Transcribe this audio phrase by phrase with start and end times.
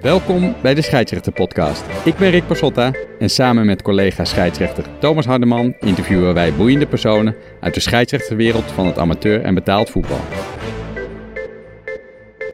[0.00, 1.84] Welkom bij de Scheidsrechter Podcast.
[2.04, 7.34] Ik ben Rick Pasotta en samen met collega scheidsrechter Thomas Hardeman interviewen wij boeiende personen
[7.60, 10.20] uit de scheidsrechterwereld van het amateur en betaald voetbal.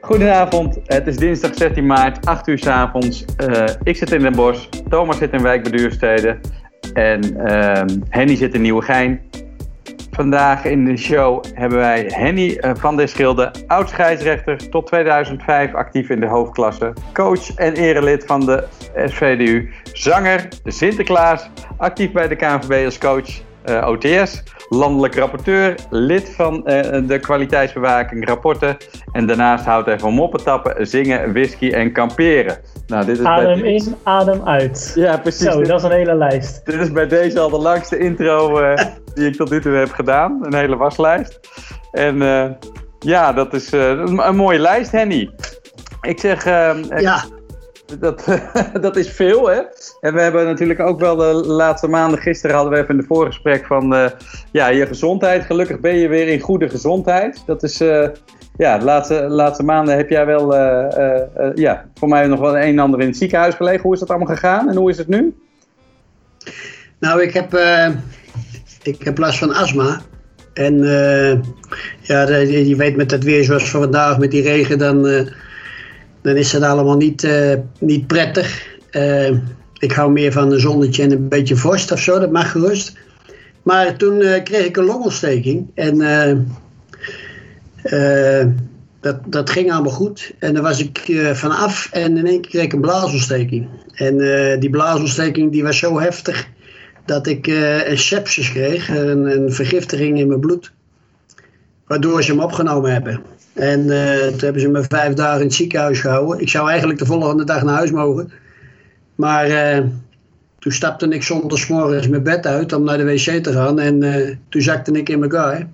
[0.00, 3.24] Goedenavond, het is dinsdag 16 maart, 8 uur s avonds.
[3.48, 6.38] Uh, ik zit in Den Bosch, Thomas zit in Wijk bij Duurstede
[6.92, 9.20] en uh, Henny zit in Nieuwegein.
[10.16, 15.74] Vandaag in de show hebben wij Henny eh, van der Schilde, oud scheidsrechter, tot 2005
[15.74, 18.64] actief in de hoofdklasse, coach en erelid van de
[19.06, 26.54] SVDU, zanger Sinterklaas, actief bij de KNVB als coach uh, OTS, landelijk rapporteur, lid van
[26.54, 26.62] uh,
[27.08, 28.76] de kwaliteitsbewaking rapporten
[29.12, 32.58] en daarnaast houdt hij van moppen tappen, zingen, whisky en kamperen.
[32.86, 33.72] Nou, dit is adem bij...
[33.72, 34.92] in, adem uit.
[34.94, 35.52] Ja, precies.
[35.52, 36.66] Zo, dat is een hele lijst.
[36.66, 38.78] Dit is bij deze al de langste intro uh,
[39.14, 40.38] die ik tot nu toe heb gedaan.
[40.42, 41.40] Een hele waslijst.
[41.92, 42.50] En uh,
[42.98, 45.30] ja, dat is een, een, mooie lijst, Henny.
[46.00, 46.44] Ik zeg...
[46.44, 47.24] ja.
[47.98, 48.24] Dat,
[48.80, 49.60] dat is veel, hè?
[50.00, 53.06] En we hebben natuurlijk ook wel de laatste maanden, gisteren hadden we even in de
[53.06, 54.06] voorgesprek van uh,
[54.50, 55.44] ja, je gezondheid.
[55.44, 57.42] Gelukkig ben je weer in goede gezondheid.
[57.46, 58.08] Dat is, uh,
[58.56, 62.62] ja, de laatste, laatste maanden heb jij wel, uh, ja, voor mij nog wel een
[62.62, 63.82] en ander in het ziekenhuis gelegen.
[63.82, 65.36] Hoe is dat allemaal gegaan en hoe is het nu?
[66.98, 67.60] Nou, ik heb,
[68.82, 70.00] ik heb last van astma.
[70.52, 70.78] En
[72.00, 75.28] ja, je weet met het weer zoals van vandaag, met die regen, dan,
[76.26, 77.28] dan is het allemaal niet,
[77.78, 78.78] niet prettig.
[79.78, 82.98] ik hou meer van een zonnetje en een beetje vorst of zo, dat mag gerust.
[83.62, 85.66] Maar toen kreeg ik een longontsteking.
[85.74, 85.98] En
[89.00, 90.32] dat, dat ging allemaal goed.
[90.38, 93.68] En daar was ik vanaf en in één keer kreeg ik een blaasontsteking.
[93.94, 94.16] En
[94.60, 96.48] die blaasontsteking die was zo heftig
[97.04, 97.46] dat ik
[97.86, 100.72] een sepsis kreeg, een, een, vergiftiging in mijn bloed.
[101.86, 103.22] Waardoor ze hem opgenomen hebben.
[103.56, 103.80] En
[104.30, 106.40] toen hebben ze me vijf dagen in het ziekenhuis gehouden.
[106.40, 108.30] Ik zou eigenlijk de volgende dag naar huis mogen.
[109.14, 109.82] Maar
[110.58, 111.28] toen stapte ik
[111.68, 113.78] morgens mijn bed uit om naar de wc te gaan.
[113.78, 114.00] En
[114.48, 115.66] toen zakte ik in elkaar.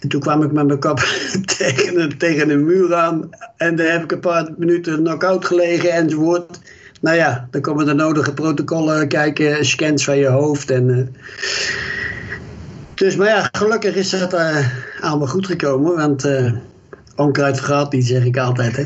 [0.00, 0.98] En toen kwam ik met mijn kop
[1.58, 3.30] tegen, een, tegen muur aan.
[3.56, 6.60] En daar heb ik een paar minuten knock-out gelegen enzovoort.
[7.00, 10.70] Nou ja, dan komen de nodige protocollen kijken, scans van je hoofd.
[10.70, 11.14] En.
[12.94, 14.68] Dus, maar ja, gelukkig is dat uh,
[15.00, 15.96] allemaal goed gekomen.
[15.96, 16.52] Want uh,
[17.16, 18.76] onkruid vergaat niet, zeg ik altijd.
[18.76, 18.84] Hè?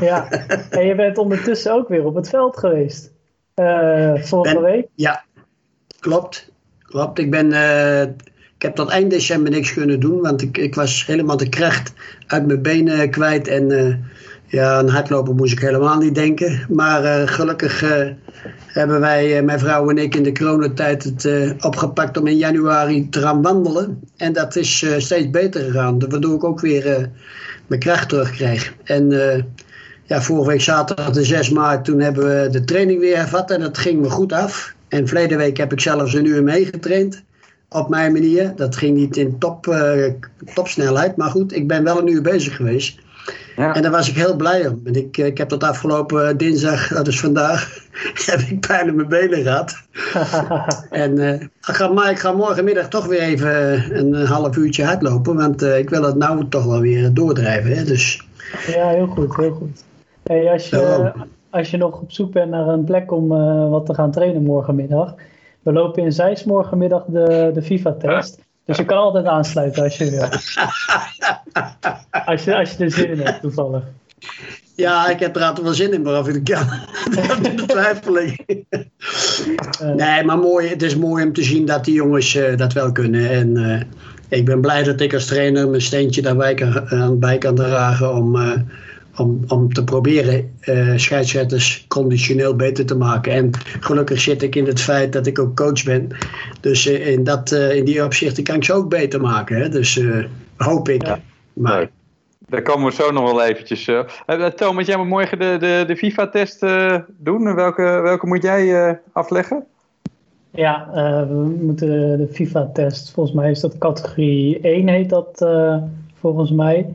[0.06, 0.30] ja,
[0.70, 3.12] en je bent ondertussen ook weer op het veld geweest.
[4.28, 4.86] vorige week.
[4.94, 5.24] Ja,
[6.00, 6.50] klopt.
[6.82, 7.18] Klopt.
[7.18, 7.52] Ik ben
[8.56, 11.92] ik heb tot eind december niks kunnen doen, want ik, ik was helemaal de kracht
[12.26, 13.48] uit mijn benen kwijt.
[13.48, 13.70] En
[14.48, 16.66] ja, aan hardlopen moest ik helemaal niet denken.
[16.68, 18.06] Maar uh, gelukkig uh,
[18.66, 23.20] hebben wij, mijn vrouw en ik, in de coronatijd het opgepakt om in januari te
[23.20, 24.00] gaan wandelen.
[24.16, 27.10] En dat is steeds beter gegaan, waardoor ik ook weer
[27.66, 28.74] mijn kracht terugkrijg.
[28.84, 29.10] En
[30.04, 33.60] ja, vorige week zaterdag de 6 maart, toen hebben we de training weer hervat en
[33.60, 34.74] dat ging me goed af.
[34.88, 37.22] En verleden week heb ik zelfs een uur meegetraind
[37.68, 38.52] op mijn manier.
[38.56, 39.76] Dat ging niet in top,
[40.54, 42.98] topsnelheid, maar goed, ik ben wel een uur bezig geweest.
[43.56, 43.74] Ja.
[43.74, 44.80] En daar was ik heel blij om.
[44.84, 47.88] En ik, ik heb tot afgelopen dinsdag, dat is vandaag,
[48.30, 49.82] heb ik pijn in mijn benen gehad.
[50.90, 55.36] en uh, ik, ga, maar ik ga morgenmiddag toch weer even een half uurtje hardlopen,
[55.36, 57.76] want uh, ik wil het nou toch wel weer doordrijven.
[57.76, 57.84] Hè?
[57.84, 58.26] Dus...
[58.66, 59.84] Ja, heel goed, heel goed.
[60.22, 61.12] Hey, als, je,
[61.50, 63.28] als je nog op zoek bent naar een plek om
[63.70, 65.14] wat te gaan trainen morgenmiddag,
[65.62, 68.46] we lopen in Zeist morgenmiddag de, de FIFA-test.
[68.68, 70.28] Dus je kan altijd aansluiten als je wil.
[72.26, 73.82] Als je, als je er zin in hebt, toevallig.
[74.74, 76.66] Ja, ik heb er altijd wel zin in, maar of ik kan.
[77.42, 78.44] dat twijfel ik.
[79.96, 82.92] Nee, maar mooi, het is mooi om te zien dat die jongens uh, dat wel
[82.92, 83.30] kunnen.
[83.30, 83.80] En uh,
[84.28, 88.14] ik ben blij dat ik als trainer mijn steentje daarbij kan, aan bij kan dragen
[88.14, 88.52] om, uh,
[89.18, 93.32] om, om te proberen uh, scheidsrechters conditioneel beter te maken.
[93.32, 96.08] En gelukkig zit ik in het feit dat ik ook coach ben.
[96.60, 99.56] Dus uh, in, dat, uh, in die opzichten kan ik ze ook beter maken.
[99.56, 99.68] Hè?
[99.68, 100.00] Dus
[100.56, 101.06] hoop ik.
[101.06, 101.20] Ja,
[101.52, 101.88] maar, nee.
[102.48, 103.88] Daar komen we zo nog wel eventjes.
[103.88, 106.66] Uh, Thomas, jij moet morgen de, de, de FIFA-test
[107.16, 107.54] doen.
[107.54, 109.64] Welke, welke moet jij afleggen?
[110.50, 110.88] Ja,
[111.28, 115.46] we moeten de FIFA-test, volgens mij is dat categorie 1 heet dat
[116.20, 116.86] volgens mij.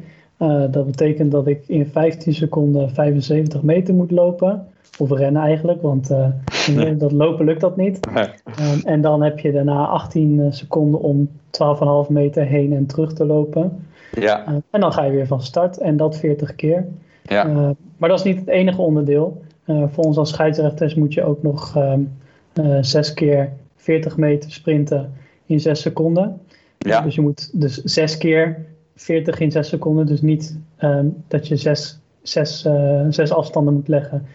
[0.43, 4.67] Uh, dat betekent dat ik in 15 seconden 75 meter moet lopen.
[4.97, 6.11] Of rennen eigenlijk, want
[6.69, 8.07] uh, dat lopen lukt dat niet.
[8.07, 11.29] Um, en dan heb je daarna 18 seconden om
[12.07, 13.85] 12,5 meter heen en terug te lopen.
[14.11, 14.47] Ja.
[14.47, 16.87] Uh, en dan ga je weer van start en dat 40 keer.
[17.23, 17.73] Ja.
[17.97, 19.41] maar dat is niet het enige onderdeel.
[19.65, 22.11] voor ons als scheidsrechters moet je ook nog um,
[22.81, 25.13] 6 keer 40 meter sprinten
[25.45, 26.41] in 6 seconden.
[26.77, 27.01] Ja.
[27.01, 30.05] Dus je moet dus 6 keer 40 in 6 seconden.
[30.05, 32.67] Dus niet um, dat je 6 zes,
[33.09, 34.25] zes afstanden moet leggen.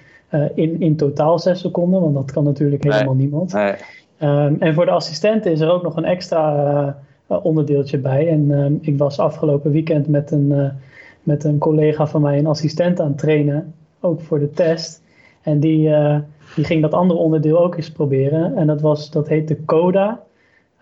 [0.55, 3.52] in, in totaal zes seconden, want dat kan natuurlijk helemaal niemand.
[3.52, 3.75] Nee.
[4.19, 8.28] Ehm, en voor de assistenten is er ook nog een extra onderdeeltje bij.
[8.28, 10.72] En ehm, ik was afgelopen weekend met een,
[11.22, 13.75] met een collega van mij, een assistent, aan het trainen.
[14.00, 15.02] Ook voor de test.
[15.43, 15.90] En die,
[16.55, 18.56] die ging dat andere onderdeel ook eens proberen.
[18.56, 20.20] En dat, was, dat heet de CODA.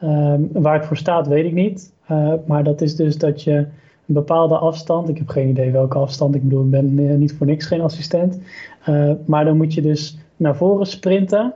[0.01, 1.93] Ehm, waar het voor staat, weet ik niet.
[2.11, 5.99] Uh, maar dat is dus dat je een bepaalde afstand, ik heb geen idee welke
[5.99, 8.41] afstand, ik bedoel, ik ben niet voor niks geen assistent.
[8.89, 11.55] Uh, maar dan moet je dus naar voren sprinten.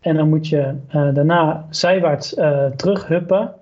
[0.00, 2.34] En dan moet je daarna zijwaarts
[2.76, 3.52] terughuppen.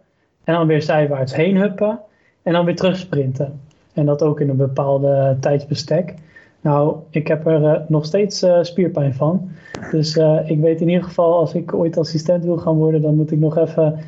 [0.45, 2.01] En dan weer zijwaarts heen huppen.
[2.43, 3.61] En dan weer terug sprinten.
[3.93, 6.15] En dat ook in een bepaalde tijdsbestek.
[6.61, 9.51] Nou, ik heb er nog steeds spierpijn van.
[9.91, 13.31] Dus ik weet in ieder geval, als ik ooit assistent wil gaan worden, dan moet
[13.31, 13.99] ik nog even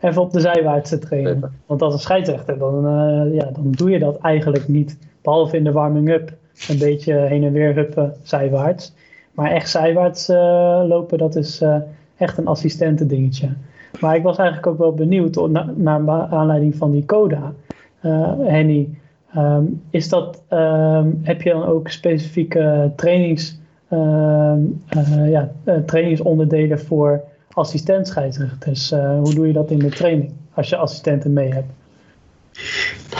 [0.00, 1.52] even op de zijwaartse trainen.
[1.66, 4.98] Want als een scheidsrechter, dan, uh, ja, dan doe je dat eigenlijk niet.
[5.22, 6.32] Behalve in de warming-up
[6.68, 8.94] een beetje heen en weer huppen zijwaarts.
[9.32, 11.76] Maar echt zijwaarts uh, lopen, dat is uh,
[12.16, 13.48] echt een assistentendingetje.
[14.00, 17.52] Maar ik was eigenlijk ook wel benieuwd naar na aanleiding van die coda.
[18.38, 18.88] Henny,
[19.36, 23.60] um, is dat, um, heb je dan ook specifieke trainings,
[23.92, 24.82] um,
[25.24, 25.50] ja,
[25.86, 27.20] trainingsonderdelen voor
[27.54, 28.92] assistent scheidsrechters.
[28.92, 31.72] Uh, hoe doe je dat in de training als je assistenten mee hebt?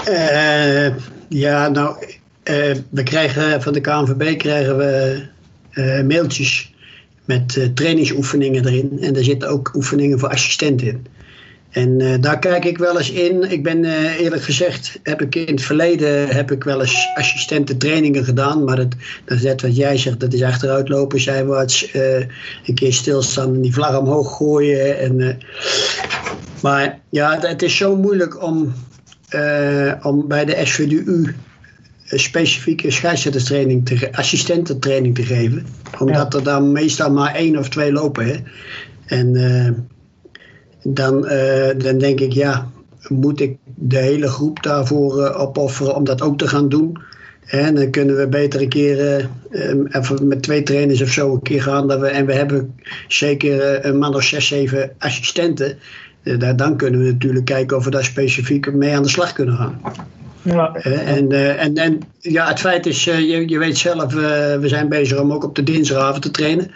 [0.08, 0.96] Uh,
[1.28, 1.96] ja, nou,
[2.44, 5.22] uh, we krijgen van de KNVB krijgen we
[6.06, 6.74] mailtjes
[7.24, 8.98] met trainingsoefeningen erin.
[9.00, 11.06] En daar zitten ook oefeningen voor assistenten in.
[11.70, 13.50] En uh, daar kijk ik wel eens in.
[13.50, 18.24] Ik ben uh, eerlijk gezegd, heb ik in het verleden heb ik wel eens assistententrainingen
[18.24, 18.64] gedaan.
[18.64, 18.94] Maar dat,
[19.24, 22.16] dat is net wat jij zegt, dat is achteruitlopen, zijwaarts, uh,
[22.66, 24.98] een keer stilstaan en die vlag omhoog gooien.
[24.98, 25.38] En,
[26.62, 28.72] maar ja, het is zo moeilijk om,
[30.02, 31.34] om bij de SVDU
[32.04, 35.66] specifieke scheidsrechterstraining, te, assistententraining te geven.
[35.98, 38.26] Omdat er dan meestal maar één of twee lopen.
[38.26, 38.36] Hè.
[39.06, 39.32] En
[40.82, 42.70] dan, uh, dan denk ik, ja,
[43.08, 46.98] moet ik de hele groep daarvoor uh, opofferen om dat ook te gaan doen?
[47.46, 51.42] En dan kunnen we beter een keer uh, even met twee trainers of zo een
[51.42, 51.88] keer gaan.
[51.88, 52.74] Dat we, en we hebben
[53.08, 55.78] zeker een man of zes, zeven assistenten.
[56.56, 59.80] dan kunnen we natuurlijk kijken of we daar specifiek mee aan de slag kunnen gaan.
[60.42, 60.74] Ja.
[60.74, 64.12] en, en, en ja, het feit is, je, je weet zelf,
[64.60, 66.70] we zijn bezig om ook op de dinsdagavond te trainen.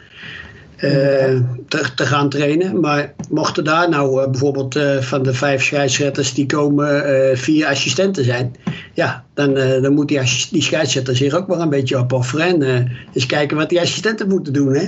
[0.85, 2.81] Eh, te, te, gaan trainen.
[2.81, 8.25] Maar mochten daar nou uh, bijvoorbeeld uh, van de vijf scheidsrechters die komen vier assistenten
[8.25, 8.57] zijn,
[8.93, 10.21] ja, dan, dan moet die,
[10.51, 14.53] die scheidsrechter zich ook maar een beetje opofferen en eens kijken wat die assistenten moeten
[14.53, 14.75] doen.
[14.75, 14.87] Hè?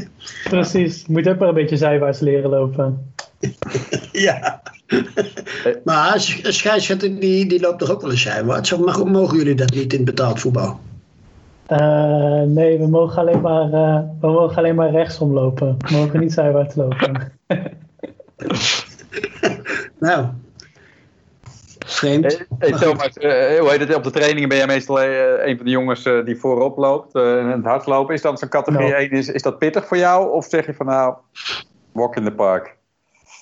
[0.48, 3.12] Precies, moet ook maar een beetje zijwaarts leren lopen.
[4.12, 4.62] ja.
[5.84, 8.72] maar een scheidsrechter die, die loopt toch ook wel eens zijwaarts?
[8.72, 10.81] Of mogen jullie dat niet in betaald voetbal?
[11.68, 15.76] Uh, nee, we mogen alleen maar, uh, we mogen alleen maar rechtsom lopen.
[15.78, 17.32] We mogen niet zijwaarts lopen.
[19.98, 20.26] nou,
[21.86, 22.24] vreemd.
[22.24, 23.94] Hey, hey Thomas, uh, hoe heet het?
[23.94, 27.64] Op de trainingen ben jij meestal een van de jongens die voorop loopt en het
[27.64, 28.14] hardlopen.
[28.14, 28.96] Is dat zo'n categorie no.
[28.96, 29.10] 1?
[29.10, 30.32] Is, is dat pittig voor jou?
[30.32, 31.14] Of zeg je van nou,
[31.92, 32.76] walk in the park?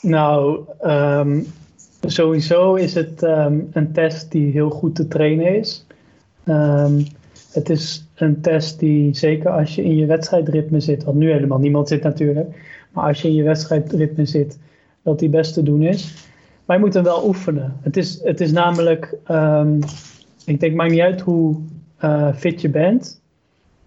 [0.00, 1.47] Nou, um,
[2.00, 5.87] sowieso is het um, een test die heel goed te trainen is.
[6.44, 7.07] Um,
[7.52, 11.59] het is een test die, zeker als je in je wedstrijdritme zit, wat nu helemaal
[11.59, 12.49] niemand zit natuurlijk,
[12.92, 14.59] maar als je in je wedstrijdritme zit,
[15.02, 16.28] dat die best te doen is.
[16.64, 17.76] Maar je moet hem wel oefenen.
[17.80, 19.78] Het is, het is namelijk, um,
[20.44, 21.56] ik denk, maakt niet uit hoe
[22.04, 23.23] uh, fit je bent.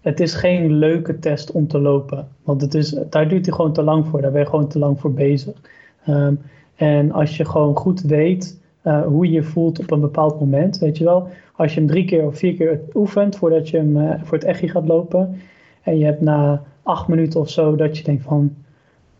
[0.00, 2.28] Het is geen leuke test om te lopen.
[2.42, 4.20] Want het is, daar duurt hij gewoon te lang voor.
[4.20, 5.54] Daar ben je gewoon te lang voor bezig.
[6.08, 6.40] Um,
[6.76, 10.78] en als je gewoon goed weet uh, hoe je je voelt op een bepaald moment,
[10.78, 11.28] weet je wel
[11.58, 14.46] als je hem drie keer of vier keer oefent voordat je hem uh, voor het
[14.46, 15.36] echtje gaat lopen.
[15.82, 18.54] En je hebt na acht minuten of zo dat je denkt van,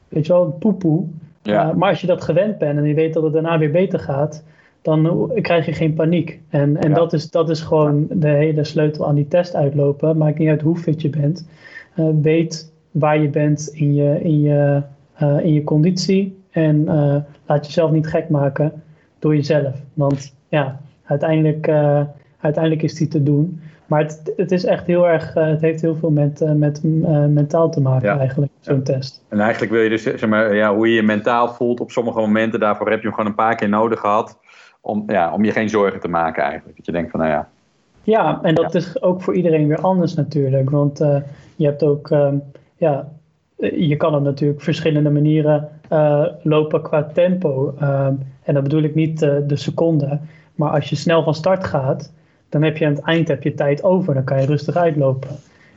[0.08, 1.04] weet je wel, poepoe.
[1.42, 1.68] Ja.
[1.68, 3.98] Uh, maar als je dat gewend bent en je weet dat het daarna weer beter
[3.98, 4.44] gaat,
[4.82, 6.40] dan krijg je geen paniek.
[6.48, 6.94] En, en ja.
[6.94, 10.16] dat, is, dat is gewoon de hele sleutel aan die test uitlopen.
[10.16, 11.48] Maakt niet uit hoe fit je bent.
[12.22, 14.82] Weet waar je bent in je, in je,
[15.42, 16.36] in je conditie.
[16.50, 16.84] En
[17.46, 18.82] laat jezelf niet gek maken
[19.18, 19.74] door jezelf.
[19.94, 21.68] Want ja, uiteindelijk
[22.40, 23.60] uiteindelijk is die te doen.
[23.86, 26.82] Maar het, het is echt heel erg, uh, het heeft heel veel met, uh, met
[27.28, 28.18] mentaal te maken ja.
[28.18, 29.24] eigenlijk, zo'n test.
[29.28, 32.18] En eigenlijk wil je dus, zeg maar, ja, hoe je je mentaal voelt op sommige
[32.18, 34.38] momenten, daarvoor heb je hem gewoon een paar keer nodig gehad.
[34.80, 36.76] Om, ja, om je geen zorgen te maken eigenlijk.
[36.76, 37.48] Dat je denkt van, nou ja.
[38.02, 38.78] Ja, en dat ja.
[38.78, 40.70] is ook voor iedereen weer anders natuurlijk.
[40.70, 40.98] Want
[41.56, 42.42] je hebt ook, um,
[42.76, 43.08] ja,
[43.56, 45.68] je kan op natuurlijk verschillende manieren
[46.42, 47.74] lopen qua tempo.
[48.48, 50.18] En dat bedoel ik niet de seconde.
[50.54, 52.12] Maar als je snel van start gaat,
[52.48, 54.14] dan heb je aan het eind heb je tijd over.
[54.14, 55.30] Dan kan je rustig uitlopen.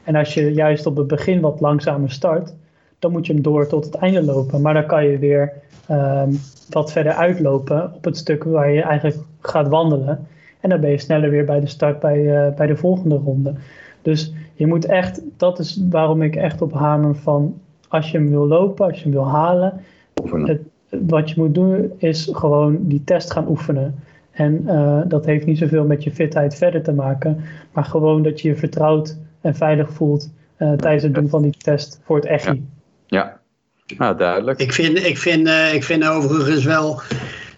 [0.03, 2.53] En als je juist op het begin wat langzamer start,
[2.99, 4.61] dan moet je hem door tot het einde lopen.
[4.61, 5.53] Maar dan kan je weer
[5.91, 10.27] um, wat verder uitlopen op het stuk waar je eigenlijk gaat wandelen.
[10.59, 13.53] En dan ben je sneller weer bij de start bij, uh, bij de volgende ronde.
[14.01, 18.29] Dus je moet echt, dat is waarom ik echt op hamer van als je hem
[18.29, 19.81] wil lopen, als je hem wil halen.
[20.31, 20.61] Het,
[21.07, 24.03] wat je moet doen is gewoon die test gaan oefenen.
[24.31, 28.41] En uh, dat heeft niet zoveel met je fitheid verder te maken, maar gewoon dat
[28.41, 32.25] je je vertrouwd en veilig voelt uh, tijdens het doen van die test voor het
[32.25, 32.63] echi.
[33.05, 33.39] Ja,
[33.86, 33.95] ja.
[33.98, 34.60] Nou, duidelijk.
[34.60, 37.01] Ik vind, ik, vind, uh, ik vind overigens wel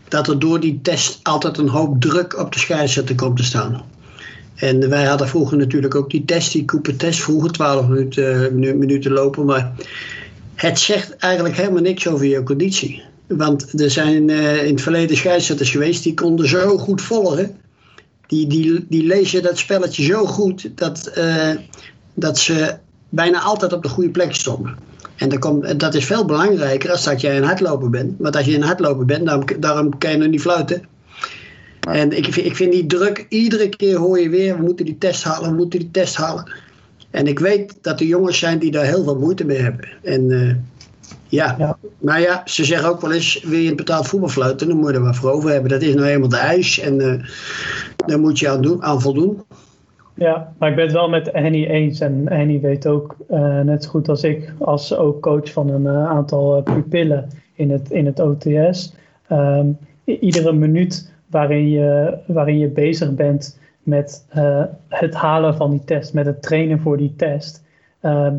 [0.07, 3.81] dat er door die test altijd een hoop druk op de scheidsrechter komt te staan.
[4.55, 9.45] En wij hadden vroeger natuurlijk ook die test, die Cooper-test, vroeger 12 minuten, minuten lopen.
[9.45, 9.73] Maar
[10.55, 13.03] het zegt eigenlijk helemaal niks over je conditie.
[13.27, 17.57] Want er zijn uh, in het verleden scheidsrechters geweest die konden zo goed volgen.
[18.27, 21.49] Die, die, die lezen dat spelletje zo goed dat, uh,
[22.13, 22.75] dat ze
[23.09, 24.75] bijna altijd op de goede plek stonden.
[25.15, 28.15] En dat, komt, dat is veel belangrijker als dat jij een hardloper bent.
[28.17, 30.83] Want als je een hardloper bent, daarom, daarom kan je nog niet fluiten.
[31.89, 35.23] En ik, ik vind die druk, iedere keer hoor je weer, we moeten die test
[35.23, 36.51] halen, we moeten die test halen.
[37.09, 39.89] En ik weet dat er jongens zijn die daar heel veel moeite mee hebben.
[40.03, 40.53] En uh,
[41.33, 41.55] ja.
[41.57, 41.77] ja.
[41.97, 44.89] maar ja, ze zeggen ook wel eens, wil je een betaald voetbal fluiten, dan moet
[44.89, 45.69] je er wat voor over hebben.
[45.69, 47.23] Dat is nou eenmaal de eis en uh,
[48.05, 49.41] daar moet je aan, doen, aan voldoen.
[50.15, 51.99] Ja, maar ik ben het wel met Henny eens.
[51.99, 55.87] En Henny weet ook, uh, net zo goed als ik, als ook coach van een
[55.87, 58.93] aantal pupillen in het, in het OTS.
[59.31, 65.83] Um, iedere minuut waarin je, waarin je bezig bent met uh, het halen van die
[65.85, 67.63] test, met het trainen voor die test,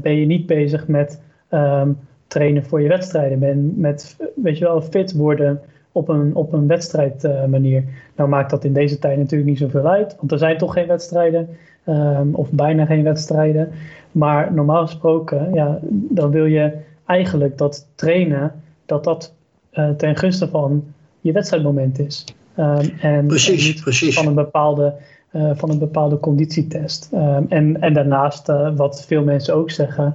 [0.02, 1.20] ben je niet bezig met
[1.50, 1.98] um,
[2.34, 3.38] trainen voor je wedstrijden.
[3.38, 5.60] Ben met, weet je wel, fit worden
[5.92, 7.80] op een, op een wedstrijdmanier.
[7.80, 10.72] Uh, nou maakt dat in deze tijd natuurlijk niet zoveel uit, want er zijn toch
[10.72, 11.48] geen wedstrijden,
[11.88, 13.68] um, of bijna geen wedstrijden.
[14.12, 16.72] Maar normaal gesproken, ja, dan wil je
[17.06, 18.52] eigenlijk dat trainen,
[18.86, 19.34] dat dat
[19.96, 20.84] ten gunste van
[21.20, 22.24] je wedstrijdmoment is.
[22.58, 24.14] Um, en, precies, en precies.
[24.14, 24.94] van een bepaalde,
[25.32, 27.10] uh, van een bepaalde conditietest.
[27.12, 30.14] Um, en, en daarnaast, uh, wat veel mensen ook zeggen,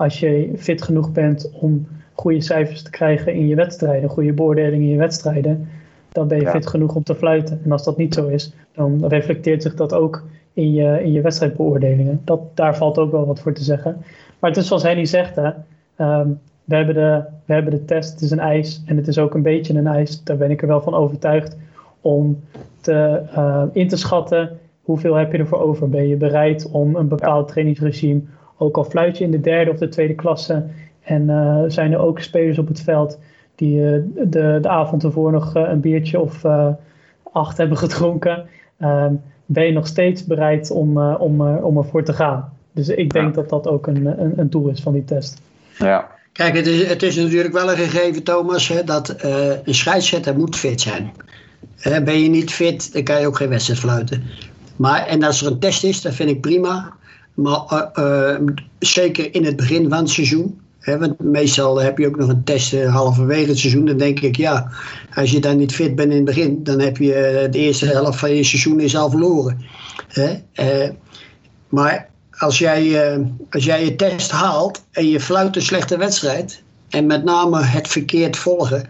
[0.00, 4.86] als je fit genoeg bent om goede cijfers te krijgen in je wedstrijden, goede beoordelingen
[4.86, 5.68] in je wedstrijden,
[6.12, 6.50] dan ben je ja.
[6.50, 7.60] fit genoeg om te fluiten.
[7.64, 11.20] En als dat niet zo is, dan reflecteert zich dat ook in je, in je
[11.20, 12.20] wedstrijdbeoordelingen.
[12.24, 13.96] Dat, daar valt ook wel wat voor te zeggen.
[14.38, 15.50] Maar het is zoals Henny zegt, hè,
[15.96, 19.18] um, we, hebben de, we hebben de test, het is een eis en het is
[19.18, 21.56] ook een beetje een eis, daar ben ik er wel van overtuigd
[22.00, 22.40] om
[22.80, 25.88] te, uh, in te schatten hoeveel heb je ervoor over.
[25.88, 28.20] Ben je bereid om een bepaald trainingsregime,
[28.60, 30.64] ook al fluit je in de derde of de tweede klasse
[31.00, 33.18] en uh, zijn er ook spelers op het veld
[33.54, 36.44] die uh, de, de avond ervoor nog een biertje of
[37.32, 38.46] acht hebben gedronken.
[39.46, 42.52] ben je nog steeds bereid om, om, om ervoor te gaan?
[42.72, 43.32] Dus ik denk ja.
[43.32, 45.40] dat dat ook een, een, een doel is van die test.
[45.78, 49.74] Ja, Kijk, het is, het is natuurlijk wel een gegeven, Thomas, hè, dat uh, een
[49.74, 51.12] scheidsrechter moet fit zijn.
[51.86, 54.22] Uh, ben je niet fit, dan kan je ook geen wedstrijd fluiten.
[54.76, 56.92] Maar, en als er een test is, dat vind ik prima.
[57.34, 58.36] Maar uh,
[58.78, 60.60] zeker in het begin van het seizoen.
[60.84, 63.84] Want meestal heb je ook nog een test halverwege het seizoen.
[63.84, 64.70] Dan denk ik, ja,
[65.14, 68.18] als je dan niet fit bent in het begin, dan heb je de eerste helft
[68.18, 69.64] van je seizoen is al verloren.
[71.68, 72.08] maar
[72.38, 73.18] als jij,
[73.50, 77.88] als jij je test haalt en je fluit een slechte wedstrijd, en met name het
[77.88, 78.88] verkeerd volgen,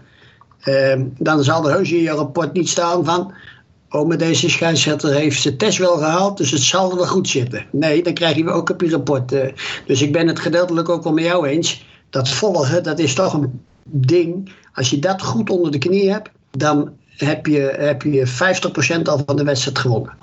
[0.63, 3.33] uh, dan zal er heus in je rapport niet staan van.
[3.91, 7.65] Oh, maar deze scheidsrechter heeft zijn test wel gehaald, dus het zal wel goed zitten.
[7.71, 9.31] Nee, dan krijg je ook op je rapport.
[9.31, 9.45] Uh,
[9.85, 11.85] dus ik ben het gedeeltelijk ook wel met jou eens.
[12.09, 14.51] Dat volgen, dat is toch een ding.
[14.73, 18.27] Als je dat goed onder de knie hebt, dan heb je, heb je
[18.99, 20.13] 50% al van de wedstrijd gewonnen.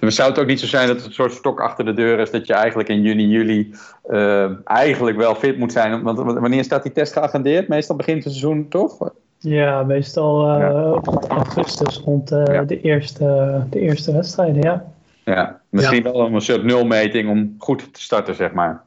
[0.00, 0.10] Ja.
[0.10, 2.30] Zou het ook niet zo zijn dat het een soort stok achter de deur is
[2.30, 3.74] dat je eigenlijk in juni, juli
[4.10, 6.02] uh, eigenlijk wel fit moet zijn?
[6.02, 7.68] Want wanneer staat die test geagendeerd?
[7.68, 9.10] Meestal begint het seizoen toch?
[9.38, 11.00] Ja, meestal uh, ja.
[11.28, 12.62] augustus rond uh, ja.
[12.62, 14.92] de, eerste, de eerste wedstrijden, ja.
[15.24, 16.12] Ja, misschien ja.
[16.12, 18.82] wel een soort nulmeting om goed te starten, zeg maar.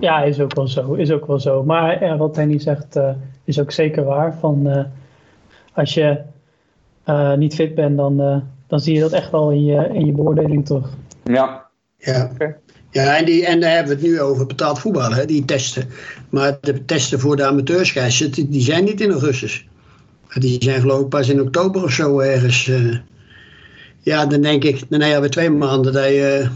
[0.00, 0.92] Ja, is ook wel zo.
[0.92, 1.64] Is ook wel zo.
[1.64, 2.98] Maar ja, wat Henny zegt
[3.44, 4.34] is ook zeker waar.
[4.34, 4.86] Van,
[5.72, 6.20] als je
[7.36, 10.66] niet fit bent, dan dan zie je dat echt wel in je, in je beoordeling
[10.66, 10.90] terug.
[11.24, 11.66] Ja.
[11.96, 12.30] Ja.
[12.32, 12.56] Okay.
[12.90, 15.88] Ja, en, die, en daar hebben we het nu over betaald voetbal, hè, die testen.
[16.30, 19.66] Maar de testen voor de amateurscheids, die, die zijn niet in augustus.
[20.34, 22.66] Die zijn geloof ik pas in oktober of zo ergens.
[22.66, 22.96] Uh,
[24.00, 26.48] ja, dan denk ik, dan hebben we twee maanden dat je,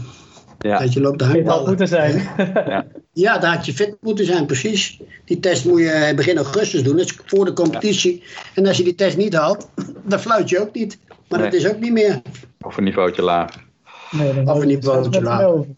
[0.59, 0.79] ja.
[0.79, 1.43] dat je loopt de.
[1.43, 2.29] Dat moeten zijn.
[2.53, 2.85] ja.
[3.11, 4.99] ja, daar had je fit moeten zijn, precies.
[5.25, 8.19] Die test moet je begin augustus doen, dat is voor de competitie.
[8.19, 8.41] Ja.
[8.55, 9.69] En als je die test niet haalt,
[10.03, 10.97] dan fluit je ook niet.
[11.29, 11.49] Maar nee.
[11.49, 12.21] dat is ook niet meer.
[12.61, 13.49] Of een niveautje laag.
[14.11, 15.75] Nee, dan Of een houden we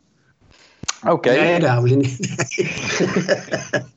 [1.05, 1.29] Oké.
[1.29, 2.19] Nee, daar houden ze niet.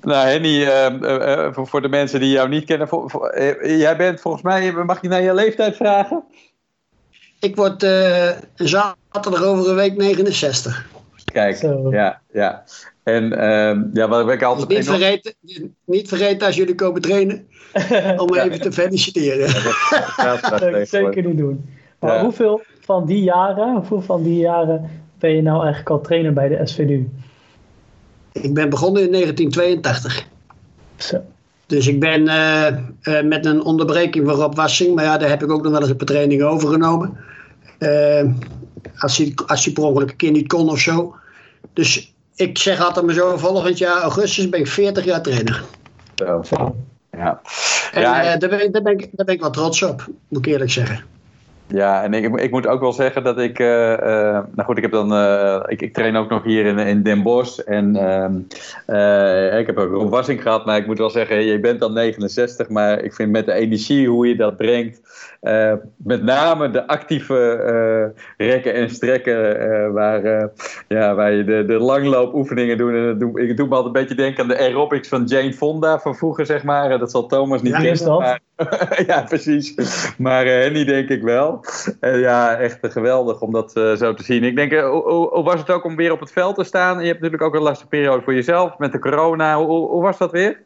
[0.00, 3.38] Nou, Henny, eh, eh, eh, voor, voor de mensen die jou niet kennen, voor, voor-
[3.68, 6.24] jij bent volgens mij, mag ik naar je leeftijd vragen?
[7.40, 10.86] Ik word eh, zaterdag over een week 69.
[11.24, 11.90] Kijk, Zo.
[11.90, 12.64] ja, ja.
[13.02, 15.34] En ehm, ja, wat ik Dus altijd niet, enorm- vergeten,
[15.84, 17.48] niet vergeten als jullie komen trainen,
[18.16, 18.44] om Ja.
[18.44, 19.48] even te feliciteren.
[20.16, 21.68] Ja, Dat zeker niet doen.
[22.00, 22.22] Maar Ja.
[22.22, 26.48] hoeveel van die jaren, hoeveel van die jaren ben je nou eigenlijk al trainer bij
[26.48, 27.08] de SVU?
[28.32, 30.26] Ik ben begonnen in 1982.
[30.96, 31.20] Zo.
[31.66, 35.42] Dus ik ben eh, eh, met een onderbreking van Rob Wassing, maar ja, daar heb
[35.42, 37.16] ik ook nog wel eens een paar trainingen overgenomen.
[37.78, 38.24] Eh,
[38.98, 41.14] als, hij, als hij per ongeluk een keer niet kon of zo.
[41.72, 45.64] Dus ik zeg altijd maar zo, volgend jaar augustus ben ik 40 jaar trainer.
[46.14, 46.42] Zo,
[47.10, 47.40] ja.
[47.92, 50.06] En Ja, eh, daar, ben ik, daar, ben ik, daar ben ik wel trots op,
[50.28, 51.16] moet ik eerlijk zeggen.
[51.70, 53.58] Ja, en ik, ik moet ook wel zeggen dat ik.
[53.58, 55.12] eh, eh, nou goed, ik heb dan.
[55.12, 57.58] eh, ik, ik train ook nog hier in, in Den Bosch.
[57.58, 58.34] En ehm,
[58.86, 60.66] eh, ik heb ook Rob Wassing gehad.
[60.66, 62.68] Maar ik moet wel zeggen, je bent dan 69.
[62.68, 65.00] Maar ik vind met de energie hoe je dat brengt.
[65.40, 69.60] Eh, met name de actieve eh, rekken en strekken.
[69.60, 70.50] eh, waar,
[70.88, 72.92] ja, waar je de, de langloopoefeningen doet.
[72.92, 75.52] En dat doe, ik doe me altijd een beetje denken aan de aerobics van Jane
[75.52, 76.98] Fonda van vroeger, zeg maar.
[76.98, 78.18] Dat zal Thomas niet Ja, kennen.
[78.18, 78.40] Maar,
[79.06, 79.74] ja, precies.
[80.18, 81.64] Maar Henny denk ik wel.
[82.00, 84.44] Ja, echt geweldig om dat zo te zien.
[84.44, 87.00] Ik denk, hoe, was het ook om weer op het veld te staan?
[87.00, 89.64] Je hebt natuurlijk ook een lastige periode voor jezelf met de corona.
[89.64, 90.62] Hoe was dat weer?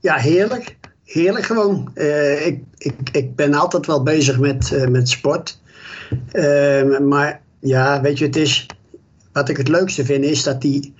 [0.00, 0.76] Ja, heerlijk.
[1.04, 1.90] Heerlijk gewoon.
[1.94, 5.60] Eh, ik, ik, ik ben altijd wel bezig met, eh, met sport.
[6.32, 8.66] Eh, maar ja, weet je, het is.
[9.32, 10.94] Wat ik het leukste vind is dat die.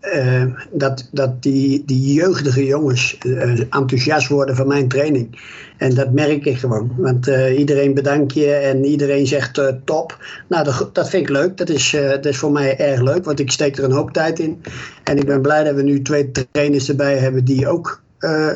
[0.00, 5.38] eh, dat, dat die, die jeugdige jongens eh, enthousiast worden van mijn training.
[5.78, 6.94] En dat merk ik gewoon.
[6.96, 7.26] Want
[7.56, 10.24] iedereen bedankt je en iedereen zegt top.
[10.48, 11.56] Nou, dat, dat vind ik leuk.
[11.56, 14.38] Dat is, dat is voor mij erg leuk, want ik steek er een hoop tijd
[14.38, 14.62] in.
[15.04, 18.02] En ik ben blij dat we nu twee trainers erbij hebben die ook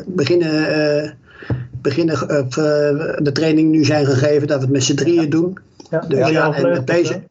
[0.07, 1.11] beginnen, eh,
[1.81, 4.47] beginnen eh, of, eh, de training nu zijn gegeven.
[4.47, 5.59] Dat we het met z'n drieën doen.
[5.91, 7.23] Ja, Dus ja, en vleugels, deze-?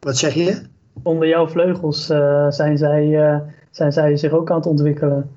[0.00, 0.60] Wat zeg je?
[1.02, 3.36] Onder jouw vleugels eh, zijn, zij, eh,
[3.70, 5.30] zijn zij zich ook aan het ontwikkelen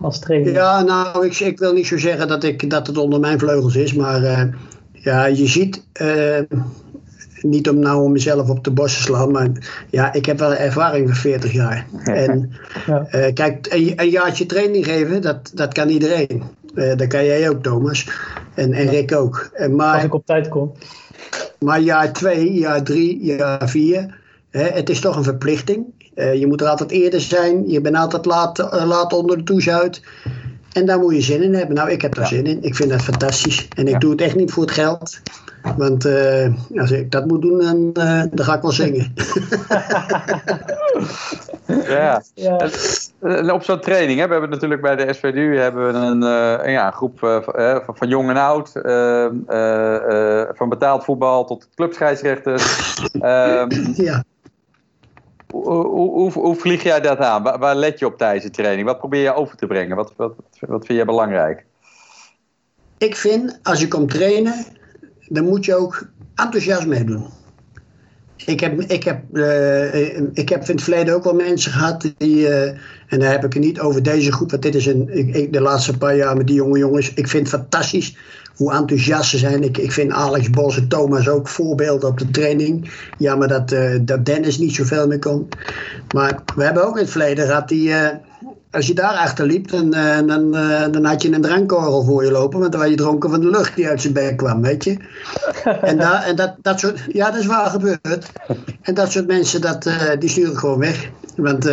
[0.00, 0.52] als trainer.
[0.52, 3.76] Ja, nou, ik, ik wil niet zo zeggen dat, ik, dat het onder mijn vleugels
[3.76, 4.42] is, maar eh,
[4.92, 6.38] ja, je ziet, eh,
[7.42, 9.48] niet om nou om mezelf op de borst te slaan, maar
[9.90, 11.86] ja, ik heb wel ervaring van 40 jaar.
[12.04, 12.50] En
[12.86, 13.06] Ja.
[13.10, 16.42] eh, kijk, een, een jaartje training geven, dat, dat kan iedereen.
[16.74, 18.08] Eh, dat kan jij ook, Thomas.
[18.54, 19.50] En, en Rick ook.
[19.52, 20.72] En Als maar, ik op tijd kom.
[21.58, 24.18] maar jaar 2, jaar 3, jaar 4,
[24.50, 25.84] het is toch een verplichting.
[26.14, 27.68] Eh, je moet er altijd eerder zijn.
[27.68, 30.02] Je bent altijd laat, laat onder de uit.
[30.72, 31.76] En daar moet je zin in hebben.
[31.76, 32.58] Nou, ik heb daar zin in.
[32.62, 33.68] Ik vind dat fantastisch.
[33.76, 33.98] En ik Ja.
[33.98, 35.20] doe het echt niet voor het geld.
[35.76, 39.12] Want eh, als ik dat moet doen, dan, eh, dan ga ik wel zingen.
[41.88, 42.22] Ja.
[42.34, 42.68] Ja,
[43.20, 46.64] En op zo'n training, hè, we hebben natuurlijk bij de SVDU hebben we een, eh,
[46.66, 47.42] een, ja, een groep van,
[47.96, 52.94] van- jong en oud, eh, eh, eh, van betaald voetbal tot clubscheidsrechters.
[53.20, 54.24] Ehm, ja.
[55.52, 57.42] Hoe, vlieg jij dat aan?
[57.42, 58.86] Waar, let je op tijdens de training?
[58.86, 59.96] Wat probeer je over te brengen?
[59.96, 61.64] Wat, wat, wat vind jij belangrijk?
[62.98, 64.64] Ik vind, als je komt trainen,
[65.28, 67.26] dan moet je ook enthousiast meedoen.
[68.46, 72.48] Ik heb, ik, heb, eh, ik heb in het verleden ook wel mensen gehad die,
[72.48, 75.52] eh, en daar heb ik het niet over deze groep, want dit is een, ik-
[75.52, 78.16] de laatste paar jaar met die jonge jongens, ik vind het fantastisch
[78.60, 79.62] hoe enthousiast ze zijn.
[79.62, 82.90] Ik, ik vind Alex Bos en Thomas ook voorbeelden op de training.
[83.18, 85.54] Jammer dat, eh, dat Dennis niet zoveel meer komt.
[86.14, 88.16] Maar we hebben ook in het verleden gehad die, eh,
[88.70, 90.50] als je daar achter liep, dan, eh, dan,
[90.92, 92.60] dan had je een drankkorrel voor je lopen.
[92.60, 94.96] Want dan was je dronken van de lucht die uit zijn bek kwam, weet je.
[95.80, 98.32] En, daar, en dat, dat soort, ja, dat is waar gebeurd.
[98.82, 101.10] En dat soort mensen, dat, die stuur ik gewoon weg.
[101.36, 101.68] Want.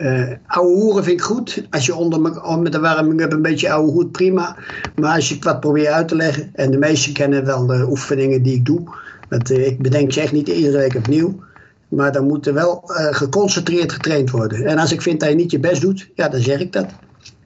[0.00, 1.66] Eh, ouwe hoeren vind ik goed.
[1.70, 4.56] Als je onder me, met de warming up een beetje ouwe hoed, prima.
[5.00, 8.42] Maar als je wat probeert uit te leggen, en de meesten kennen wel de oefeningen
[8.42, 8.82] die ik doe.
[9.28, 11.40] Want eh, ik bedenk ze echt niet iedere week opnieuw.
[11.88, 14.66] Maar dan moet er wel eh, geconcentreerd getraind worden.
[14.66, 16.86] En als ik vind dat je niet je best doet, ja, dan zeg ik dat.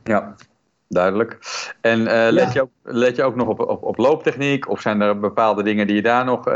[0.04, 0.34] Ja,
[0.88, 1.38] duidelijk.
[1.80, 2.50] En eh, let, Ja.
[2.52, 4.68] je ook, let je ook nog op, op, op looptechniek?
[4.68, 6.48] Of zijn er bepaalde dingen die je daar nog...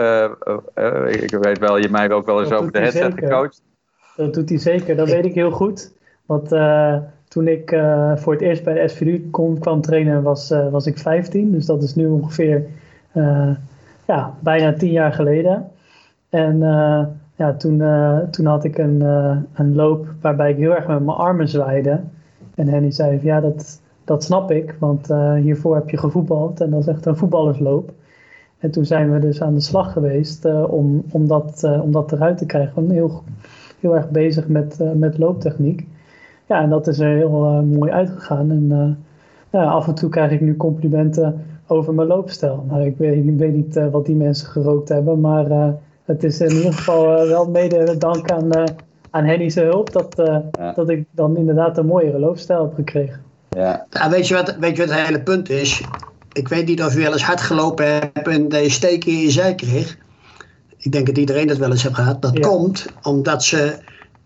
[1.23, 3.63] ik weet wel, je mij ook wel eens Dat over de headset gecoacht.
[4.19, 4.97] Dat doet hij zeker.
[4.97, 5.93] Dat weet ik heel goed.
[6.27, 6.97] Want eh,
[7.29, 10.87] toen ik eh, voor het eerst bij de SVU kon, kwam trainen, was, eh, was
[10.87, 11.53] ik 15.
[11.53, 12.67] Dus dat is nu ongeveer
[14.07, 15.71] ja, bijna 10 jaar geleden.
[16.29, 16.59] En
[17.37, 17.83] ja, toen,
[18.31, 19.01] toen had ik een,
[19.55, 22.01] een loop waarbij ik heel erg met mijn armen zwaaide.
[22.55, 25.09] En Henny zei ja, dat, dat snap ik, want
[25.43, 27.93] hiervoor heb je gevoetbald en dat is echt een voetballersloop.
[28.59, 32.39] En toen zijn we dus aan de slag geweest om, om, dat, om dat eruit
[32.39, 32.73] te krijgen.
[32.73, 33.23] Gewoon heel,
[33.81, 35.87] heel erg bezig met, met looptechniek.
[36.47, 38.51] Ja, en dat is er heel mooi uitgegaan.
[38.51, 38.97] En
[39.51, 42.65] ja, af en toe krijg ik nu complimenten over mijn loopstijl.
[42.69, 46.51] Nou, ik weet, ik weet niet wat die mensen gerookt hebben, maar het is in
[46.51, 48.51] ieder geval wel mede dank aan,
[49.11, 50.17] aan Henny's hulp dat,
[50.75, 53.23] dat ik dan inderdaad een mooiere loopstijl heb gekregen.
[53.49, 53.87] Ja.
[53.91, 54.11] ja.
[54.11, 55.85] weet, je wat, weet je wat het hele punt is?
[56.33, 59.19] Ik weet niet of je wel eens hard gelopen hebt en dat je steek in
[59.19, 59.99] je zij kreeg.
[60.79, 62.23] Ik denk dat iedereen dat wel eens heeft gehad.
[62.23, 63.79] Dat komt omdat ze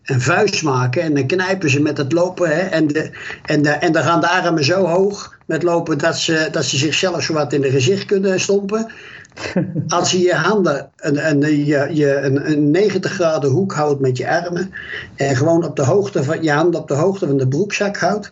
[0.02, 2.48] een vuist maken en dan knijpen ze met het lopen.
[2.48, 3.10] Hè, en, de,
[3.44, 6.76] en, de, en dan gaan de armen zo hoog met lopen dat ze, dat ze
[6.76, 8.92] zichzelf zo wat in de gezicht kunnen stompen.
[9.88, 14.16] Als je je handen een, een, je, je, een, een 90 graden hoek houdt met
[14.16, 14.72] je armen
[15.16, 18.30] en gewoon op de hoogte van je handen op de hoogte van de broekzak houdt,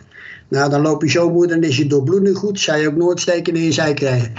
[0.51, 2.61] nou, dan loop je zo moe, dan is je doorbloeding goed.
[2.61, 4.33] Je ook nooit steken in je zij krijgen.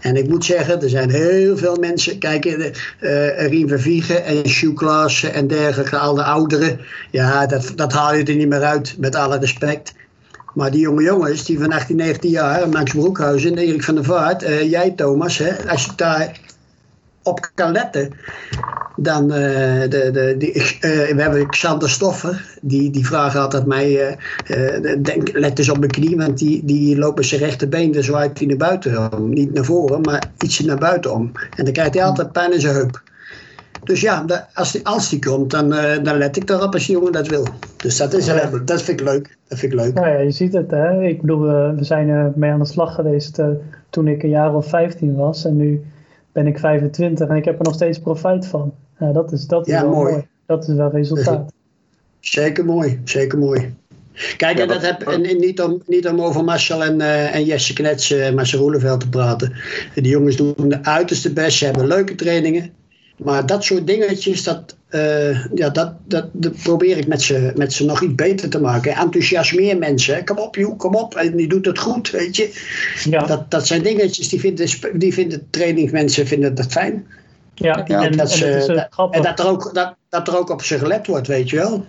[0.00, 2.18] En ik moet zeggen, er zijn heel veel mensen.
[2.18, 6.80] Kijk, uh, Rien Verviegen en Sjoe en dergelijke, al de ouderen.
[7.10, 9.92] Ja, dat, dat haal je er niet meer uit, met alle respect.
[10.54, 14.04] Maar die jonge jongens, die van 18, 19 jaar, Max Broekhuizen en Erik van der
[14.04, 16.40] Vaart, uh, jij Thomas, hè, als je daar
[17.26, 18.10] op kan letten,
[18.96, 20.70] dan uh, de, de, die, uh,
[21.14, 25.90] we hebben Xander Stoffer, die, die vraagt altijd mij, uh, denk, let eens op mijn
[25.90, 29.28] knie, want die, die loopt met zijn rechterbeen, dan zwaait hij naar buiten om.
[29.30, 31.32] Niet naar voren, maar ietsje naar buiten om.
[31.56, 33.02] En dan krijgt hij altijd pijn in zijn heup.
[33.84, 35.68] Dus ja, als, die, als die komt, dan,
[36.02, 37.46] dan let ik erop als die jongen dat wil.
[37.76, 38.26] Dus dat, is,
[38.64, 39.36] dat vind ik leuk.
[39.48, 39.94] Dat vind ik leuk.
[39.94, 41.02] Nou ja, je ziet het hè.
[41.02, 41.40] Ik bedoel,
[41.76, 43.42] we zijn mee aan de slag geweest
[43.90, 45.44] toen ik een jaar of 15 was.
[45.44, 45.84] En nu
[46.36, 48.74] ben ik 25 en ik heb er nog steeds profijt van.
[48.98, 50.26] Ja, dat is, dat is wel mooi.
[50.46, 51.52] Dat is wel resultaat.
[52.20, 53.74] Zeker mooi, zeker mooi.
[54.36, 57.72] Kijk, en dat heb, en, niet, om, niet om over Marcel en, uh, en Jesse
[57.72, 59.52] Knets en Marcel Roeleveld te praten.
[59.94, 62.70] Die jongens doen de uiterste best, ze hebben leuke trainingen.
[63.16, 67.72] Maar dat soort dingetjes, dat, uh, ja, dat, dat, dat, probeer ik met ze, met
[67.72, 68.92] ze nog iets beter te maken.
[68.92, 70.24] Enthousiasmeer mensen.
[70.24, 71.14] Kom op, joh, kom op.
[71.14, 72.62] En die doet het goed, weet je.
[73.10, 73.26] Ja.
[73.26, 77.06] Dat, dat zijn dingetjes, die vinden, die vinden trainingsmensen vinden dat fijn.
[77.54, 78.46] Ja, en, en, dat, ze,
[78.96, 81.56] en, en dat, er ook, dat, dat er ook op ze gelet wordt, weet je
[81.56, 81.84] wel.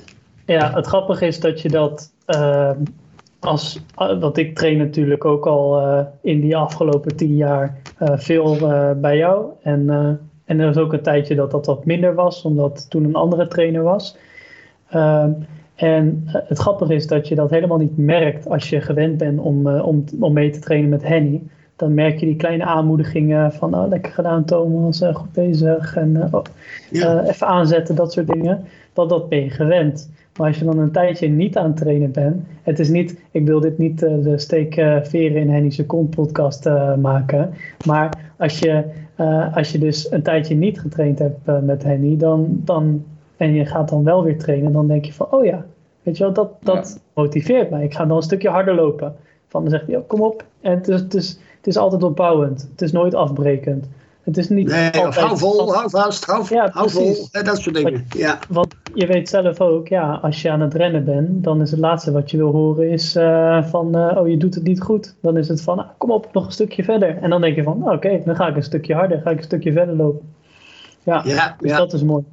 [0.46, 2.72] Ja, het grappige is dat je dat uh,
[3.40, 8.58] als, want ik train natuurlijk ook al uh, in die afgelopen tien jaar uh, veel
[9.02, 9.46] bij jou.
[9.64, 13.16] En en er was ook een tijdje dat dat wat minder was, omdat toen een
[13.16, 14.18] andere trainer was.
[14.96, 19.18] Um, en eh, het grappige is dat je dat helemaal niet merkt als je gewend
[19.18, 21.42] bent om, uh, om, om mee te trainen met Henny.
[21.76, 25.96] Dan merk je die kleine aanmoedigingen van oh, lekker gedaan Thomas, uh, goed bezig.
[25.96, 26.44] En oh,
[26.92, 27.24] ja.
[27.24, 28.66] even aanzetten, dat soort dingen.
[28.94, 30.10] Dat, dat ben je gewend.
[30.38, 32.46] Maar als je dan een tijdje niet aan het trainen bent.
[32.62, 34.74] Het is niet, ik wil dit niet de steek
[35.04, 37.54] veren in Henny's kont podcast maken.
[37.86, 38.84] Maar als je
[39.18, 43.06] uh, als je dus een tijdje niet getraind hebt uh, met Henny, dan, dan,
[43.38, 45.66] en je gaat dan wel weer trainen, dan denk je van, oh ja,
[46.04, 47.84] weet je wel, dat, dat motiveert mij.
[47.84, 49.16] Ik ga dan een stukje harder lopen.
[49.48, 50.46] Van, dan zegt hij, oh, kom op.
[50.62, 52.68] En het is, het, is, het is altijd opbouwend.
[52.72, 53.90] Het is nooit afbrekend.
[54.28, 57.28] Het is niet nee, altijd, hou vol, hou vast, hou, ja, hou vol.
[57.32, 58.06] Dat soort dingen.
[58.10, 58.40] Ja.
[58.50, 61.80] Want je weet zelf ook, ja, als je aan het rennen bent, dan is het
[61.80, 65.16] laatste wat je wil horen is uh, van, uh, oh je doet het niet goed.
[65.22, 67.18] Dan is het van, ah, kom op, nog een stukje verder.
[67.22, 69.38] En dan denk je van, oké, okay, dan ga ik een stukje harder, ga ik
[69.38, 70.34] een stukje verder lopen.
[71.04, 71.78] Ja, ja dus ja.
[71.78, 72.24] dat is mooi.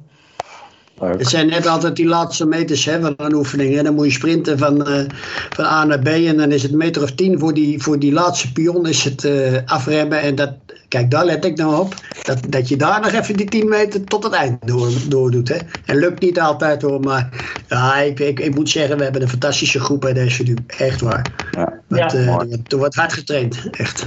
[0.99, 3.75] Het zijn net altijd die laatste meters hè, van een oefening.
[3.75, 3.83] Hè.
[3.83, 5.05] Dan moet je sprinten van, uh,
[5.49, 6.07] van A naar B.
[6.07, 9.03] En dan is het een meter of tien voor die, voor die laatste pion is
[9.03, 10.21] het uh, afremmen.
[10.21, 10.53] En dat,
[10.87, 11.93] kijk, daar let ik nou op.
[12.23, 15.49] Dat, dat je daar nog even die 10 meter tot het eind door, door doet.
[15.49, 15.57] Hè.
[15.85, 16.99] En lukt niet altijd hoor.
[16.99, 17.29] Maar
[17.67, 20.55] ja, ik, ik, ik moet zeggen, we hebben een fantastische groep bij deze nu.
[20.67, 21.47] Echt waar.
[21.51, 23.69] Ja, Met, ja, uh, er wordt hard getraind.
[23.71, 24.05] Echt.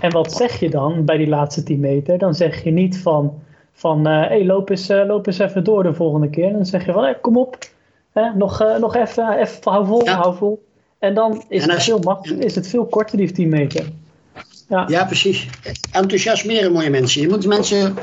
[0.00, 2.18] En wat zeg je dan bij die laatste 10 meter?
[2.18, 3.42] Dan zeg je niet van
[3.78, 6.52] van, hé, uh, hey, loop, eens, uh, loop eens even door de volgende keer.
[6.52, 7.58] Dan zeg je van, hey, kom op,
[8.12, 10.66] hè, nog, uh, nog even, even, hou vol, hou vol.
[10.98, 13.84] En dan is, en als, het veel is het veel korter, die 10 meter.
[14.68, 14.84] Ja.
[14.86, 15.48] ja, precies.
[15.92, 17.20] Enthousiasmeren mooie mensen.
[17.20, 17.94] Je moet mensen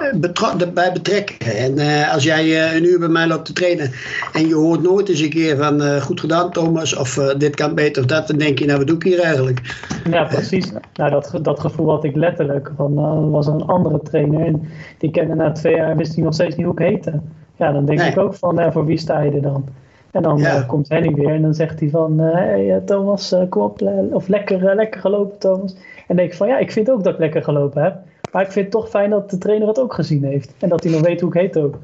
[0.00, 1.56] eh, erbij betrekken.
[1.56, 3.90] En uh, als jij uh, een uur bij mij loopt te trainen
[4.32, 7.74] en je hoort nooit eens een keer van uh, goed gedaan Thomas of dit kan
[7.74, 9.86] beter of dat, dan denk je nou wat doe ik hier eigenlijk?
[10.10, 10.72] Ja, precies.
[10.94, 12.70] Nou, dat, dat gevoel had ik letterlijk.
[12.76, 12.94] Van,
[13.30, 16.66] was een andere trainer en die kende na twee jaar wist hij nog steeds niet
[16.66, 17.20] hoe ik heette.
[17.56, 18.10] Ja, dan denk nee.
[18.10, 19.68] ik ook van voor wie sta je er dan?
[20.10, 20.62] En dan ja.
[20.62, 25.00] komt Henny weer en dan zegt hij van, hey, Thomas, kom op, of lekker, lekker
[25.00, 25.76] gelopen Thomas.
[26.06, 27.96] En denk ik van ja, ik vind ook dat ik lekker gelopen heb.
[28.32, 30.54] Maar ik vind het toch fijn dat de trainer het ook gezien heeft.
[30.58, 31.78] En dat hij nog weet hoe ik heet ook.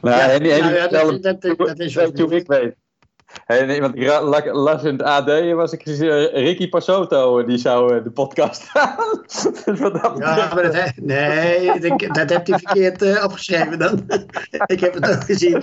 [0.00, 2.74] Nou, ja, nou, ja, dat, dat, dat, dat, is wat hoe ik weet.
[3.44, 8.02] Hey, nee, want ik las in het AD, was ik uh, Ricky Pasotto, die zou
[8.02, 9.24] de podcast aan.
[10.18, 14.04] ja, maar dat, nee, dat, dat heb hij verkeerd uh, opgeschreven dan.
[14.66, 15.62] ik heb het ook gezien.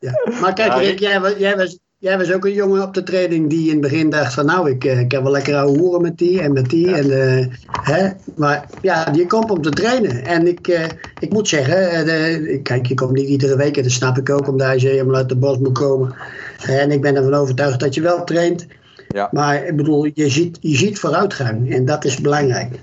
[0.00, 0.20] ja.
[0.40, 3.64] Maar kijk, Rick, jij, jij was Jij was ook een jongen op de training die
[3.64, 6.40] in het begin dacht van nou, ik, ik heb wel lekker ouwe hoeren met die
[6.40, 6.94] en met die.
[6.94, 7.46] En, uh,
[7.82, 8.08] hè?
[8.36, 10.24] Maar ja, je komt om te trainen.
[10.24, 10.84] En ik, uh,
[11.18, 14.48] ik moet zeggen, uh, kijk, je komt niet iedere week en dat snap ik ook
[14.48, 16.14] omdat je helemaal uit de bos moet komen.
[16.66, 18.66] En ik ben ervan overtuigd dat je wel traint.
[19.08, 19.28] Ja.
[19.32, 22.78] Maar ik bedoel, je ziet, je ziet vooruitgang en dat is belangrijk.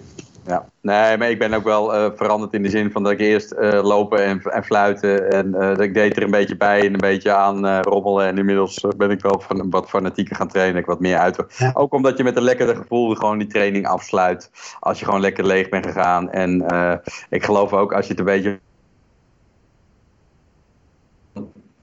[0.82, 3.54] Nee, maar ik ben ook wel uh, veranderd in de zin van dat ik eerst
[3.54, 6.94] uh, lopen en, en, fluiten en uh, dat ik deed er een beetje bij en
[6.94, 8.28] een beetje aan rommelen.
[8.28, 11.44] En inmiddels ben ik wel van, wat fanatieker gaan trainen, ik wat meer uit.
[11.58, 11.72] Ja.
[11.74, 14.52] Ook omdat je met een lekkere gevoel gewoon die training afsluit.
[14.80, 16.32] Als je gewoon lekker leeg bent gegaan.
[16.32, 16.65] En
[17.30, 18.60] ik geloof ook als je het een beetje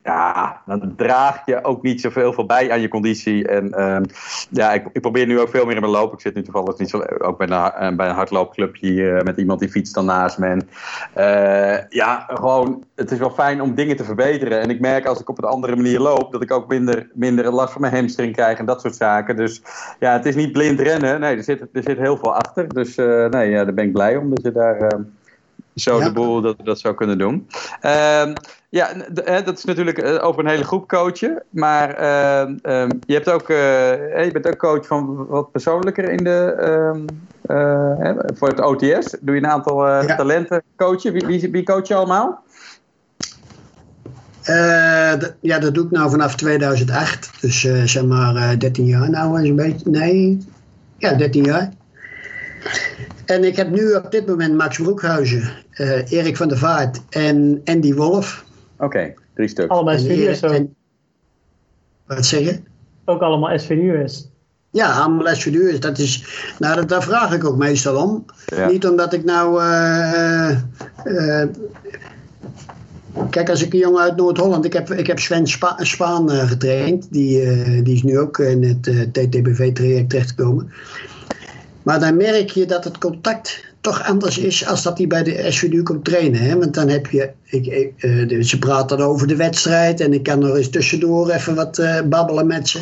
[0.07, 3.49] ja, dan draag je ook niet zoveel voor bij aan je conditie.
[3.49, 3.99] En uh,
[4.51, 6.13] ja, ik, ik, probeer nu ook veel meer in mijn loop.
[6.13, 9.37] Ik zit nu toevallig niet zo, ook bij een, uh, bij een hardloopclubje uh, met
[9.37, 10.63] iemand die fietst dan naast me.
[11.13, 14.61] Eh, ja, gewoon, het is wel fijn om dingen te verbeteren.
[14.61, 17.53] En ik merk als ik op een andere manier loop, dat ik ook minder, minder
[17.53, 19.37] last van mijn hamstring krijg en dat soort zaken.
[19.37, 19.63] Dus
[19.99, 21.21] ja, het is niet blind rennen.
[21.21, 22.75] Nee, er zit, er zit heel veel achter.
[22.75, 24.89] Dus nee, ja, daar ben ik blij om dat je daar
[25.85, 27.49] ehm, zo de boel dat, dat zou kunnen doen.
[27.83, 28.33] Uh,
[28.69, 28.89] ja,
[29.41, 31.43] dat is natuurlijk eh, over een hele groep coachen.
[31.51, 36.55] Maar uh, je, hebt ook, uh, je bent ook coach van wat persoonlijker in de,
[37.47, 39.17] uh, voor het OTS.
[39.21, 40.17] Doe je een aantal ja.
[40.17, 41.13] talenten coachen.
[41.13, 42.45] Wie, wie, wie, coach je allemaal?
[45.41, 47.31] ja, dat doe ik nou vanaf 2008.
[47.41, 49.91] Dus zeg maar 13 jaar nou een beetje.
[49.91, 50.47] Nee,
[50.99, 51.73] ja, 13 jaar.
[53.27, 57.61] En ik heb nu op dit moment Max Broekhuizen, uh, Erik van der Vaart en
[57.65, 58.45] Andy Wolf.
[58.75, 59.69] Oké, okay, drie stuks.
[59.69, 60.67] Allemaal SVU'ers ook.
[62.07, 62.61] Wat zeg je?
[63.05, 64.29] Ook allemaal SVU'ers.
[64.71, 65.81] Ja, allemaal SVU'ers.
[65.81, 66.25] Dat is,
[66.59, 68.25] nou, dat, daar vraag ik ook meestal om.
[68.47, 68.69] Ja.
[68.69, 69.63] Niet omdat ik nou...
[69.63, 70.61] Uh,
[71.05, 71.45] uh,
[73.31, 76.49] Kijk, als ik een jongen uit Noord-Holland, ik heb, ik heb Sven Spa Spaan uh,
[76.49, 80.73] getraind, die, uh, die is nu ook in het uh, TTBV-traject terechtgekomen.
[81.83, 85.45] Maar dan merk je dat het contact toch anders is als dat hij bij de
[85.49, 86.41] SVU komt trainen.
[86.41, 86.59] Hè?
[86.59, 90.39] Want dan heb je, ik, uh, ze praten dan over de wedstrijd en ik kan
[90.39, 92.79] nog eens tussendoor even wat uh, babbelen met ze.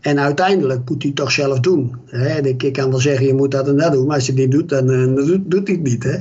[0.00, 1.96] En uiteindelijk moet hij toch zelf doen.
[2.06, 2.40] Hè?
[2.40, 4.50] Ik, ik, kan wel zeggen, je moet dat en dat doen, maar als je niet
[4.50, 6.02] doet, dan, doet, doet, hij het niet.
[6.02, 6.16] Hè?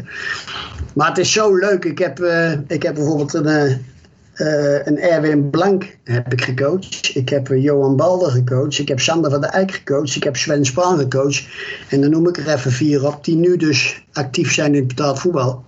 [0.96, 1.86] Maar het is zo leuk.
[1.86, 2.20] Ik heb,
[2.68, 3.86] ik heb bijvoorbeeld een,
[4.42, 7.12] uh, een Erwin Blank heb ik gecoacht.
[7.16, 8.80] Ik heb uh, Johan Balder gecoacht.
[8.80, 10.16] Ik heb Sander van der Eyck gecoacht.
[10.16, 11.48] Ik heb Sven Spaan gecoacht.
[11.90, 14.88] En dan noem ik er even vier op die nu dus actief zijn in het
[14.88, 15.64] betaald voetbal.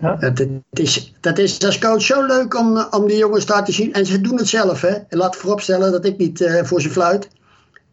[0.00, 0.16] Ja.
[0.18, 3.92] Het is, dat is als coach zo leuk om, om die jongens daar te zien.
[3.92, 4.80] En ze doen het zelf.
[4.80, 4.94] Hè.
[5.08, 7.28] Laat vooropstellen dat ik niet uh, voor ze fluit.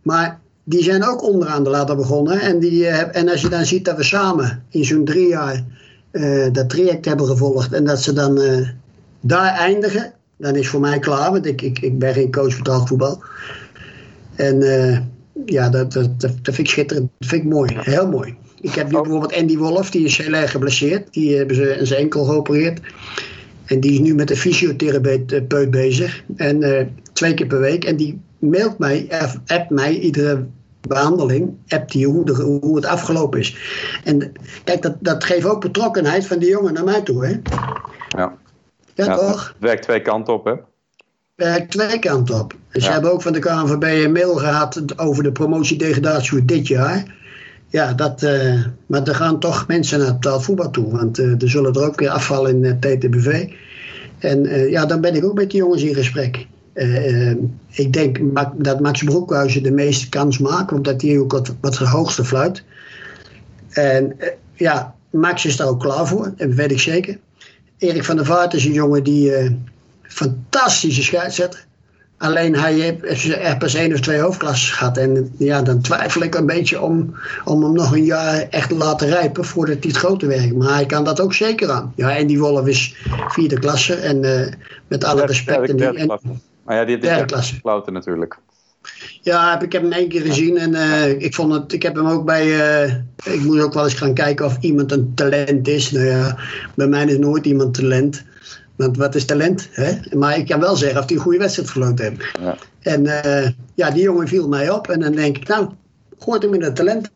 [0.02, 2.40] Maar die zijn ook onderaan de ladder begonnen.
[2.40, 5.64] En, die, en als je dan ziet dat we samen in zo'n drie jaar
[6.52, 7.74] dat traject hebben gevolgd.
[7.74, 8.40] En dat ze dan
[9.22, 11.32] daar eindigen, dan is voor mij klaar.
[11.32, 13.24] Want ik, ik, ik ben geen coach vertaald voetbal.
[14.36, 15.00] En uh,
[15.46, 17.10] ja, dat, dat, dat, vind ik schitterend.
[17.18, 17.78] Dat vind ik mooi.
[17.80, 18.36] Heel mooi.
[18.62, 21.14] Ik heb nu bijvoorbeeld Andy Wolf, die is heel erg geblesseerd.
[21.14, 22.80] Die hebben ze in zijn enkel geopereerd.
[23.66, 26.24] En die is nu met de fysiotherapeut bezig.
[26.36, 26.82] En uh,
[27.14, 27.84] twee keer per week.
[27.84, 29.08] En die mailt mij,
[29.46, 30.46] appt mij iedere
[30.88, 33.58] behandeling, appt die hoe, de, hoe het afgelopen is.
[34.04, 34.32] En
[34.64, 37.26] kijk, dat, dat geeft ook betrokkenheid van die jongen naar mij toe.
[37.26, 37.40] Hè?
[38.10, 38.38] Ja.
[39.06, 39.48] Ja, toch?
[39.48, 40.54] Het werkt twee kanten op, hè?
[41.36, 42.56] Werkt twee kanten op.
[42.72, 42.88] Dus ja.
[42.88, 47.16] ze hebben ook van de KNVB een mail gehad over de promotiedegradatie voor dit jaar.
[47.68, 50.92] Ja, dat, uh, maar er gaan toch mensen naar het voetbal toe.
[50.92, 53.50] Want uh, er zullen er ook weer afvallen in het TTBV.
[54.18, 56.48] En ja, dan ben ik ook met die jongens in gesprek.
[57.72, 58.20] ik denk
[58.56, 62.64] dat Max Broekhuizen de meeste kans maakt, omdat hij ook wat, wat hoogste fluit.
[63.70, 64.16] En
[64.54, 67.18] ja, Max is daar ook klaar voor, dat weet ik zeker.
[67.78, 69.52] Erik van der Vaart is een jongen die uh,
[70.02, 71.66] fantastische scheidsrechter.
[72.18, 74.98] Alleen hij heeft er pas één of twee hoofdklassen gehad.
[74.98, 78.76] En ja, dan twijfel ik een beetje om, om hem nog een jaar echt te
[78.76, 80.56] laten rijpen voordat hij het grote werk.
[80.56, 81.94] Maar hij kan dat ook zeker aan.
[81.96, 82.96] Ja, en die Wolf is
[83.28, 83.96] vierde klasse.
[83.96, 84.48] En uh,
[84.88, 85.58] met alle respect.
[85.58, 86.08] Derde, derde en,
[86.64, 87.92] maar ja, die heeft derde klasse.
[87.92, 88.40] natuurlijk.
[89.22, 91.96] Ja, heb, ik heb hem één keer gezien en uh, ik vond het, ik heb
[91.96, 92.94] hem ook bij, uh,
[93.34, 95.92] ik moet ook wel eens gaan kijken of iemand een talent is.
[95.92, 96.38] Nou ja,
[96.76, 98.24] bij mij is nooit iemand talent.
[98.76, 99.68] Want wat is talent?
[99.72, 100.18] Hè?
[100.18, 102.38] Maar ik kan wel zeggen of hij een goede wedstrijd verloren heeft.
[102.40, 102.58] Ja.
[102.82, 105.70] En uh, ja, die jongen viel mij op en dan denk ik, nou,
[106.20, 107.10] gooit hem in het talent.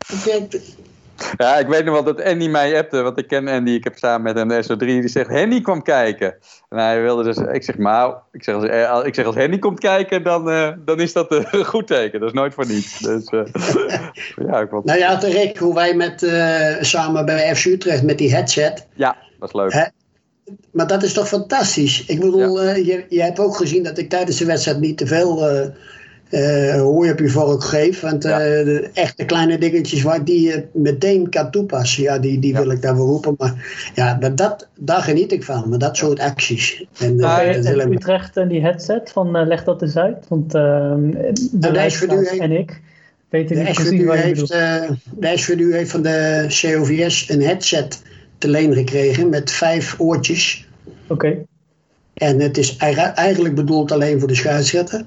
[1.37, 3.97] Ja, ik weet nog wel dat Andy mij appte, want ik ken Andy, ik heb
[3.97, 6.35] samen met hem SO3, die zegt, Henny kwam kijken.
[6.69, 9.79] En hij wilde dus, ik zeg, maar, ik zeg, als, ik zeg, als Henny komt
[9.79, 12.19] kijken, dan, uh, dan is dat een goed teken.
[12.19, 12.99] Dat is nooit voor niets.
[12.99, 13.41] Dus, uh,
[14.47, 14.85] ja, ik vond...
[14.85, 16.31] Nou ja, Rick, hoe wij met,
[16.85, 18.87] samen bij FC Utrecht met die headset.
[18.93, 19.73] Ja, dat is leuk.
[19.73, 19.83] Hè?
[20.71, 22.05] Maar dat is toch fantastisch?
[22.05, 22.73] Ik bedoel, ja.
[22.73, 25.43] je, je hebt ook gezien dat ik tijdens de wedstrijd niet te veel
[26.31, 27.99] uh, hoe heb je vork geef.
[27.99, 32.53] Want uh, de echte kleine dingetjes waar die je meteen kan toepassen, ja, die, die
[32.53, 33.35] wil ik daarvoor roepen.
[33.37, 36.85] Maar ja, dat, dat, daar geniet ik van, maar dat soort acties.
[36.99, 40.25] En, uh, maar, dat Utrecht en die headset, van leg dat eens uit.
[40.27, 41.67] Want de, de
[42.39, 42.81] en ik
[43.29, 48.01] weten niet precies wat heeft, De heeft van de COVS een headset
[48.37, 50.67] te leen gekregen met vijf oortjes.
[51.07, 51.13] Oké.
[51.13, 51.45] Okay.
[52.13, 55.05] En het is eigenlijk bedoeld alleen voor de scheidsrechter.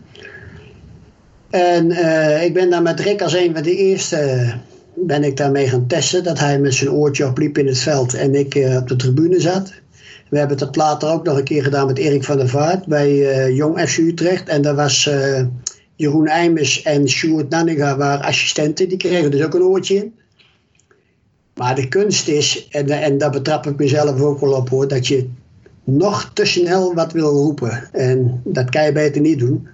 [1.55, 4.53] En uh, ik ben daar met Rick als een van de eerste
[4.95, 6.25] ben ik daarmee gaan testen.
[6.25, 9.41] Dat hij met zijn oortje opliep in het veld en ik uh, op de tribune
[9.41, 9.73] zat.
[10.29, 13.53] We hebben dat later ook nog een keer gedaan met Erik van der Vaart bij
[13.53, 14.49] Jong FC Utrecht.
[14.49, 15.11] En daar was
[15.97, 18.89] Jeroen Eimers en Sjoerd Nanninga waren assistenten.
[18.89, 20.15] Die kregen dus ook een oortje in.
[21.55, 25.07] Maar de kunst is, en, en daar betrap ik mezelf ook wel op hoor, dat
[25.07, 25.29] je
[25.85, 27.89] nog te snel wat wil roepen.
[27.93, 29.69] En dat kan je beter niet doen.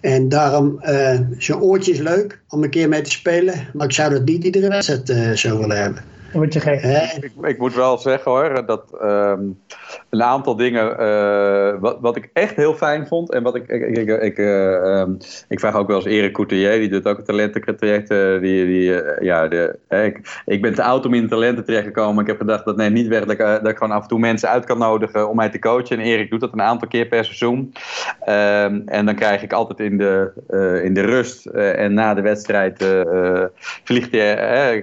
[0.00, 3.68] En daarom, uh, zo'n oortje is leuk om een keer mee te spelen.
[3.72, 6.02] Maar ik zou dat niet iedere wedstrijd uh, zo willen hebben.
[6.32, 6.82] Word je gek.
[7.22, 9.58] Ik, ik, moet wel zeggen hoor, dat um,
[10.10, 13.32] een aantal dingen uh, wat, wat ik echt heel fijn vond.
[13.32, 15.16] En wat ik, ik, ik, ik, uh, um,
[15.48, 19.78] ik vraag ook wel eens Erik Couturier, die doet ook een die, die, ja, de,
[19.88, 22.22] ik, ik ben te oud om in talenten terecht gekomen.
[22.22, 24.18] Ik heb gedacht dat nee, niet weg dat ik, dat ik gewoon af en toe
[24.18, 25.98] mensen uit kan nodigen om mij te coachen.
[25.98, 27.72] En Erik doet dat een aantal keer per seizoen.
[28.28, 30.32] Um, en dan krijg ik altijd in de,
[30.84, 32.84] in de rust en na de wedstrijd
[33.84, 34.10] vliegt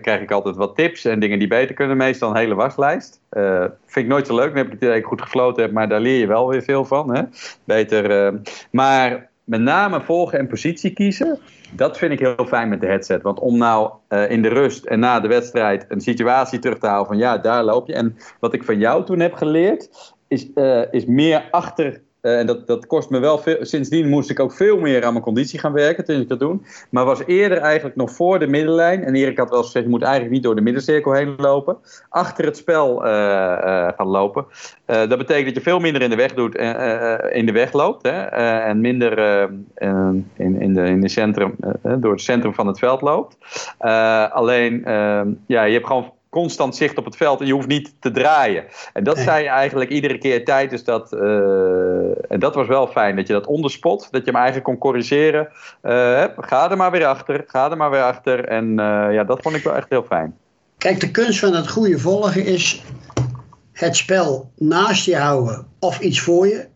[0.02, 1.98] krijg ik altijd wat tips en dingen die beter kunnen.
[1.98, 3.24] Meestal een hele waslijst.
[3.38, 4.48] Uh, vind ik nooit zo leuk.
[4.48, 6.62] Dan heb ik het idee ik goed gefloten heb, maar daar leer je wel weer
[6.62, 7.16] veel van.
[7.16, 7.22] Hè?
[7.64, 8.34] Beter.
[8.34, 8.40] Uh,
[8.72, 11.40] maar met name volgen en positie kiezen.
[11.72, 13.22] Dat vind ik heel fijn met de headset.
[13.22, 16.88] Want om nou uh, in de rust en na de wedstrijd een situatie terug te
[16.88, 17.94] houden van ja, daar loop je.
[17.94, 20.50] En wat ik van jou toen heb geleerd, is,
[20.92, 23.58] is meer achter uh, en dat, dat kost me wel veel.
[23.62, 26.66] Sindsdien moest ik ook veel meer aan mijn conditie gaan werken toen ik dat doen.
[26.90, 29.04] Maar was eerder eigenlijk nog voor de middenlijn.
[29.04, 31.78] En Erik had wel gezegd: je moet eigenlijk niet door de middencirkel heen lopen.
[32.10, 34.46] Achter het spel uh, uh, gaan lopen.
[34.86, 36.56] dat betekent dat je veel minder in de weg doet
[37.32, 38.04] in de weg loopt.
[38.04, 38.22] Hè,
[38.60, 39.20] en minder
[40.36, 43.38] in, in, de, in de centrum, door het centrum van het veld loopt.
[44.32, 44.82] alleen,
[45.48, 48.64] ja, je hebt gewoon constant zicht op het veld en je hoeft niet te draaien.
[48.94, 51.14] En dat zei je eigenlijk iedere keer tijdens dat.
[51.14, 51.22] Uh,
[52.32, 55.48] en dat was wel fijn, dat je dat onderspot, dat je hem eigenlijk kon corrigeren.
[55.84, 58.46] Uh, ga er maar weer achter, ga er maar weer achter.
[58.46, 60.38] En uh, ja, dat vond ik wel echt heel fijn.
[60.78, 62.84] Kijk, de kunst van het goede volgen is
[63.72, 66.68] het spel naast je houden of iets voor je.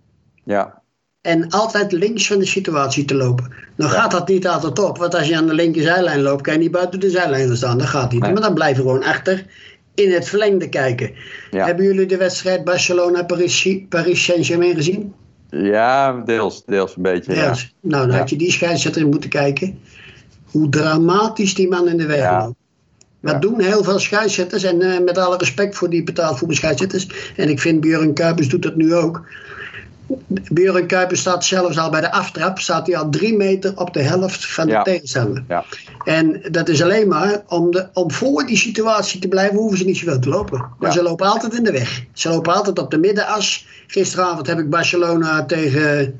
[0.43, 0.78] Ja.
[1.21, 3.53] En altijd links van de situatie te lopen.
[3.75, 6.59] Nou gaat dat niet altijd op, want als je aan de linkerzijlijn loopt, kan je
[6.59, 7.77] niet buiten de zijlijn staan.
[7.77, 8.21] Dat gaat niet.
[8.21, 8.33] Nee.
[8.33, 9.45] Maar dan blijf je gewoon achter
[9.95, 11.11] in het verlengde kijken.
[11.51, 11.65] Ja.
[11.65, 15.13] Hebben jullie de wedstrijd Barcelona-Paris Paris Saint-Germain gezien?
[15.49, 17.33] Ja, deels, deels een beetje.
[17.33, 17.61] Deels.
[17.61, 17.89] Ja.
[17.89, 19.79] Nou, dan had je die scheidsrechter moeten kijken.
[20.43, 22.57] Hoe dramatisch die man in de weg loopt.
[23.21, 24.63] Dat doen heel veel scheidsrechters.
[24.63, 27.33] En uh, met alle respect voor die betaald voetbalscheidsrechters.
[27.35, 29.27] En ik vind Björn Kuipers doet dat nu ook.
[30.27, 34.01] Björn Kuiper staat zelfs al bij de aftrap, staat hij al drie meter op de
[34.01, 34.83] helft van de ja.
[34.83, 35.43] tegenstander.
[35.47, 35.65] Ja.
[36.03, 39.85] En dat is alleen maar om, de, om voor die situatie te blijven, hoeven ze
[39.85, 40.57] niet zoveel te lopen.
[40.57, 40.95] Maar ja.
[40.95, 42.03] ze lopen altijd in de weg.
[42.13, 43.67] Ze lopen altijd op de middenas.
[43.87, 46.19] Gisteravond heb ik Barcelona tegen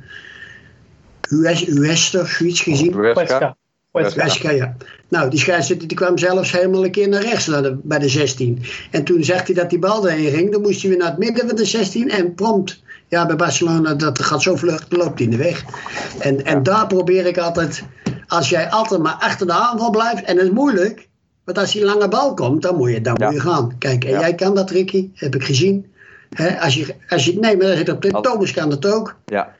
[1.29, 2.93] US, US of zoiets gezien.
[2.93, 3.57] Huesca.
[3.91, 4.75] Huesca, ja.
[5.07, 8.09] Nou, die scheidsrechter die kwam zelfs helemaal een keer naar rechts naar de, bij de
[8.09, 8.61] 16.
[8.91, 10.51] En toen zegt hij dat die bal erin ging.
[10.51, 13.93] Dan moest hij weer naar het midden van de 16 en prompt ja, bij Barcelona,
[13.93, 15.63] dat gaat zo vlug, loopt in de weg.
[16.19, 17.83] En, en daar probeer ik altijd,
[18.27, 21.07] als jij altijd maar achter de aanval blijft, en dat is moeilijk,
[21.43, 23.25] want als die lange bal komt, dan moet je, dan ja.
[23.25, 23.77] moet je gaan.
[23.77, 24.19] Kijk, en ja.
[24.19, 25.91] jij kan dat, Ricky, heb ik gezien.
[26.29, 29.15] He, als je, als je, nee, maar dat zit op de Thomas kan dat ook.
[29.25, 29.55] Ja.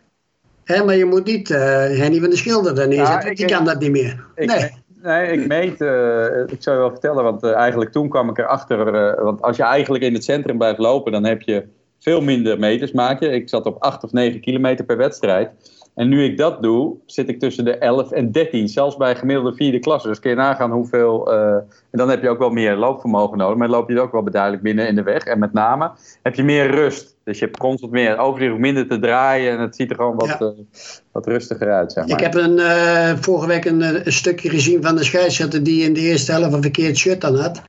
[0.64, 3.66] He, maar je moet niet uh, Henny van de Schilder daar neerzetten, ja, die kan
[3.66, 4.26] dat niet meer.
[4.36, 4.78] Ik, nee.
[5.02, 8.38] Nee, ik meet, uh, ik zou je wel vertellen, want uh, eigenlijk toen kwam ik
[8.38, 11.68] erachter, uh, want als je eigenlijk in het centrum blijft lopen, dan heb je
[12.00, 13.30] veel minder meters maak je.
[13.30, 15.50] Ik zat op 8 of 9 kilometer per wedstrijd.
[16.00, 18.68] En nu ik dat doe, zit ik tussen de 11 en 13.
[18.68, 20.08] Zelfs bij gemiddelde vierde klasse.
[20.08, 21.34] Dus kun je nagaan hoeveel.
[21.34, 23.58] Uh, en dan heb je ook wel meer loopvermogen nodig.
[23.58, 25.24] Maar loop je ook wel beduidelijk binnen in de weg.
[25.24, 25.91] En met name
[26.24, 27.16] heb je meer rust.
[27.24, 29.52] Dus je hebt constant meer overzicht, minder te draaien.
[29.52, 30.38] En het ziet er gewoon wat, ja.
[30.41, 30.47] uh,
[31.12, 31.91] wat rustiger uit.
[31.91, 32.18] Zeg maar.
[32.18, 35.93] Ik heb een, uh, vorige week een, een, stukje gezien van de scheidsrechter die in
[35.93, 37.62] de eerste helft een verkeerd shirt aan had.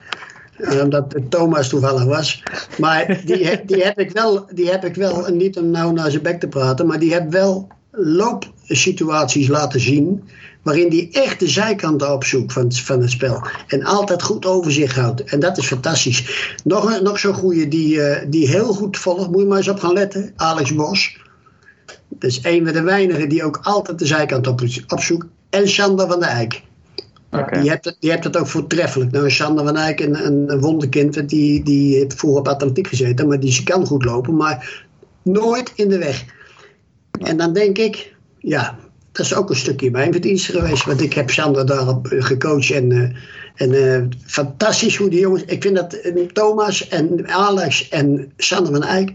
[0.81, 2.43] Omdat Thomas toevallig was.
[2.77, 6.23] Maar die, die, heb ik wel, die heb ik wel, niet om nou naar zijn
[6.23, 10.23] bek te praten, maar die heb wel loopsituaties laten zien.
[10.61, 13.43] Waarin die echt de zijkanten opzoekt van, van het spel.
[13.67, 15.23] En altijd goed overzicht houdt.
[15.23, 16.55] En dat is fantastisch.
[16.63, 19.29] Nog, nog zo'n goeie die, uh, die heel goed volgt.
[19.29, 20.33] Moet je maar eens op gaan letten.
[20.35, 21.17] Alex Bos.
[22.09, 25.25] Dat is een van de weinigen die ook altijd de zijkant op, opzoekt.
[25.49, 26.61] En Sander van der Eyck.
[27.31, 27.61] Okay.
[27.61, 29.11] Die, hebt het, die hebt het ook voortreffelijk.
[29.11, 33.39] Nou, Sander van Eyck, een, een, wonderkind, die, die heeft vroeger op atletiek gezeten, maar
[33.39, 34.85] die kan goed lopen, maar
[35.21, 36.25] nooit in de weg.
[37.19, 38.77] En dan denk ik, ja,
[39.11, 42.91] dat is ook een stukje mijn verdienst geweest, want ik heb Sander daarop gecoacht en,
[42.91, 43.09] uh,
[43.55, 48.71] en uh, fantastisch hoe die jongens, ik vind dat uh, Thomas en Alex en Sander
[48.71, 49.13] van Eyck,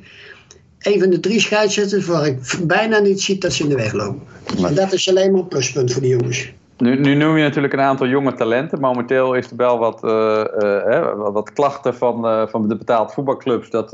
[0.79, 3.93] een van de drie scheidsrechters waar ik bijna niet zie dat ze in de weg
[3.93, 4.23] lopen.
[4.65, 6.53] En dat is alleen maar een pluspunt voor die jongens.
[6.79, 8.81] Nu, nu noem je natuurlijk een aantal jonge talenten.
[8.81, 13.71] Momenteel is er wel wat, uh, wat klachten van, uh, van de betaald voetbalclubs.
[13.71, 13.91] Dat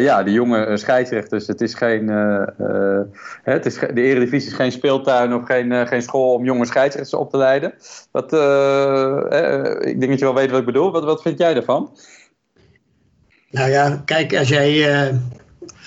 [0.00, 2.08] ja, die jonge scheidsrechters, het is geen.
[3.42, 7.30] het is, de Eredivisie is geen speeltuin of geen, geen school om jonge scheidsrechters op
[7.30, 7.74] te leiden.
[8.10, 8.32] Wat,
[9.84, 10.92] ik denk dat je wel weet wat ik bedoel.
[10.92, 11.96] Wat, wat vind jij daarvan?
[13.50, 15.12] Nou ja, kijk, als jij,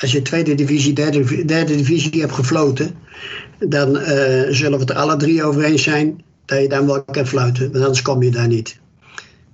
[0.01, 3.03] als je tweede divisie, derde, derde divisie hebt gefloten
[3.59, 4.05] dan uh,
[4.49, 7.71] zullen we het er alle drie over eens zijn dat je dan wel kan fluiten.
[7.71, 8.79] Want anders kom je daar niet.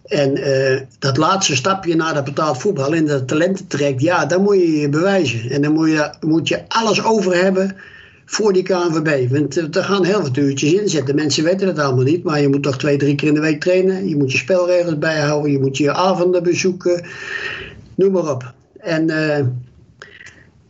[0.06, 4.56] En uh, dat laatste stapje naar dat betaald voetbal in de talententrek, ja, dan moet
[4.56, 5.50] je je bewijzen.
[5.50, 7.76] En dan moet je, moet je alles over hebben
[8.26, 9.32] voor die KNVB.
[9.32, 11.16] Want eh, er gaan heel wat uurtjes in zitten.
[11.16, 13.60] Mensen weten het allemaal niet, maar je moet toch twee, drie keer in de week
[13.60, 14.08] trainen.
[14.08, 17.06] Je moet je spelregels bijhouden, je moet je avonden bezoeken.
[17.96, 18.54] Noem maar op.
[18.78, 19.40] En uh,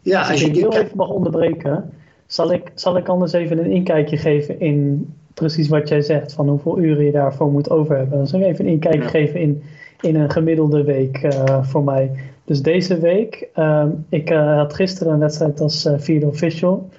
[0.02, 0.62] ja, als, je, die...
[0.62, 1.90] heel even mag onderbreken.
[2.32, 6.50] Zal ik, zal ik anders even een inkijkje geven in precies wat jij zegt, van
[6.50, 8.18] hoeveel uren je daarvoor moet over hebben?
[8.18, 9.64] Dan zal ik even een inkijkje geven in,
[10.02, 12.12] in een gemiddelde week uh, voor mij.
[12.46, 16.90] Dus deze week, uh, ik uh, had gisteren een wedstrijd als uh, vierde official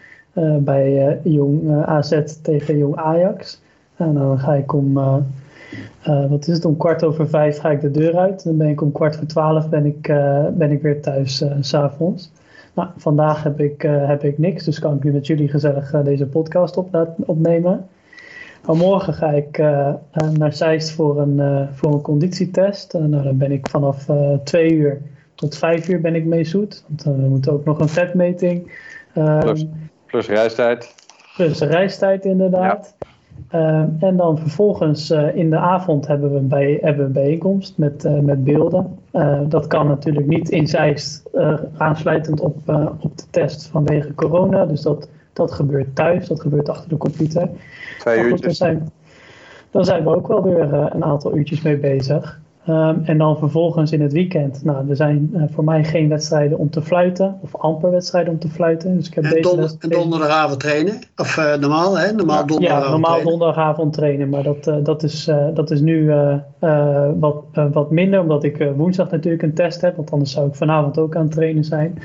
[0.59, 3.61] bij Jong AZ tegen Jong Ajax.
[3.97, 4.93] En dan ga ik om,
[6.29, 8.45] wat is het, om kwart over vijf ga ik de deur uit.
[8.45, 10.03] Dan ben ik om kwart voor twaalf ben ik,
[10.53, 12.31] ben ik weer thuis s s'avonds.
[12.75, 15.93] Nou, vandaag heb ik, uh, heb ik niks, dus kan ik nu met jullie gezellig
[15.93, 17.89] uh, deze podcast op, opnemen.
[18.67, 19.95] Maar morgen ga ik uh,
[20.33, 22.93] naar Zeist voor een, voor een conditietest.
[22.93, 24.07] nou, dan ben ik vanaf
[24.45, 25.01] twee uur
[25.35, 26.85] tot vijf uur ben ik mee zoet.
[26.89, 28.73] Want we moeten ook nog een vetmeting.
[29.15, 29.67] Ehm, plus,
[30.07, 30.95] plus reistijd.
[31.37, 32.95] Plus reistijd inderdaad.
[32.99, 33.12] Ja.
[33.55, 37.79] Uh, en dan vervolgens uh, in de avond hebben we een, bij, hebben een bijeenkomst
[37.79, 38.99] met, uh, met beelden.
[39.49, 41.31] dat kan natuurlijk niet in Zeist
[41.77, 42.57] aansluitend op,
[43.01, 44.67] op de test vanwege corona.
[44.67, 47.49] Dus dat, dat gebeurt thuis, dat gebeurt achter de computer.
[47.99, 48.47] Twee uurtjes.
[48.47, 48.91] Goed, zijn,
[49.71, 52.41] daar zijn we ook wel weer een aantal uurtjes mee bezig.
[52.69, 54.65] Um, en dan vervolgens in het weekend.
[54.65, 57.39] Nou, er zijn uh, voor mij geen wedstrijden om te fluiten.
[57.41, 58.97] Of amper wedstrijden om te fluiten.
[58.97, 60.99] Dus ik heb en, deze donder, en donderdagavond trainen?
[61.17, 62.13] Of uh, normaal, hè?
[62.13, 63.31] Normaal donderdagavond Ja, normaal trainen.
[63.31, 64.29] donderdagavond trainen.
[64.29, 66.13] Maar dat, uh, dat, is, dat is nu
[67.19, 68.21] wat, wat minder.
[68.21, 69.97] Omdat ik woensdag natuurlijk een test heb.
[69.97, 71.99] Want anders zou ik vanavond ook aan het trainen zijn.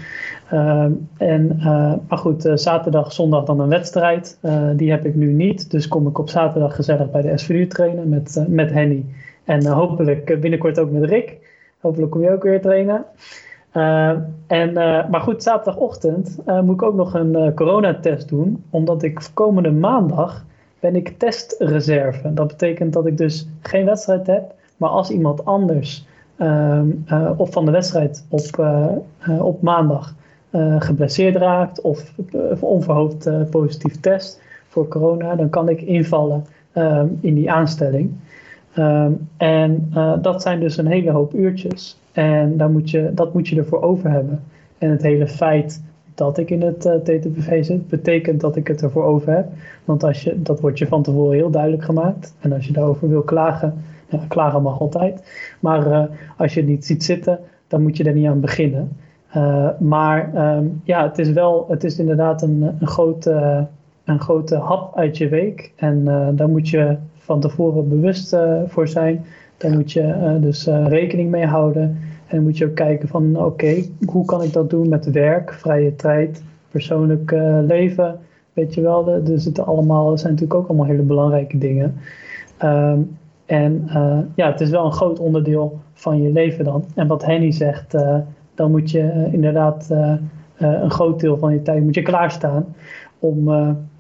[0.50, 1.60] Ehm, en,
[2.08, 4.40] maar goed, zaterdag, zondag dan een wedstrijd.
[4.76, 5.72] die heb ik nu niet.
[5.72, 9.06] Dus kom ik op zaterdag gezellig bij de SVU trainen met, met Henny.
[9.48, 11.38] En uh, hopelijk binnenkort ook met Rick.
[11.80, 13.06] Hopelijk kom je ook weer trainen.
[13.74, 14.10] Uh,
[14.48, 14.74] en,
[15.10, 18.64] maar goed, zaterdagochtend moet ik ook nog een coronatest doen.
[18.70, 20.46] Omdat ik komende maandag
[20.80, 22.34] ben ik testreserve.
[22.34, 24.54] Dat betekent dat ik dus geen wedstrijd heb.
[24.78, 26.88] Maar als iemand anders ehm,
[27.38, 28.70] of van de wedstrijd op,
[29.40, 30.14] op maandag
[30.80, 32.14] geblesseerd raakt of
[32.60, 38.16] onverhoopt positief test voor corona, dan kan ik invallen ehm, in die aanstelling.
[38.80, 42.00] Um, en uh, dat zijn dus een hele hoop uurtjes.
[42.12, 44.44] En daar moet je, dat moet je ervoor over hebben.
[44.78, 45.84] En het hele feit
[46.16, 49.48] dat ik in het uh, TTPV zit, betekent dat ik het ervoor over heb.
[49.86, 52.36] Want als je, dat wordt je van tevoren heel duidelijk gemaakt.
[52.40, 53.74] En als je daarover wil klagen,
[54.28, 55.24] klagen mag altijd.
[55.60, 56.04] Maar uh,
[56.38, 58.98] als je het niet ziet zitten, dan moet je er niet aan beginnen.
[59.80, 63.68] maar um, ja, het is wel, het is inderdaad een, een, grote,
[64.04, 65.72] een grote hap uit je week.
[65.76, 66.04] En
[66.36, 66.98] daar moet je
[67.28, 69.26] van tevoren bewust uh, voor zijn.
[69.58, 71.84] Daar moet je uh, dus uh, rekening mee houden.
[72.28, 75.54] En dan moet je ook kijken van oké, hoe kan ik dat doen met werk,
[75.54, 77.32] vrije tijd, persoonlijk
[77.68, 78.20] leven.
[78.54, 81.96] Weet je wel, er zitten allemaal, zijn natuurlijk ook allemaal hele belangrijke dingen.
[82.64, 83.88] Um, en
[84.36, 86.84] ja, het is wel een groot onderdeel van je leven dan.
[86.96, 87.96] En wat Henny zegt,
[88.56, 89.90] dan moet je inderdaad
[90.58, 92.66] een groot deel van je tijd moet je klaarstaan
[93.20, 93.50] om,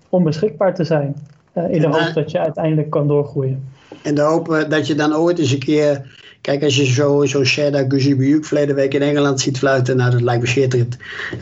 [0.09, 1.15] om beschikbaar te zijn.
[1.57, 3.63] Uh, in de hoop dat je uiteindelijk kan doorgroeien.
[4.01, 6.05] En de hoop dat je dan ooit eens een keer
[6.47, 10.21] Kijk, als je zo'n zo Sherda Guzibiuk verleden week in Engeland ziet fluiten, nou dat
[10.21, 10.97] lijkt me schitterend.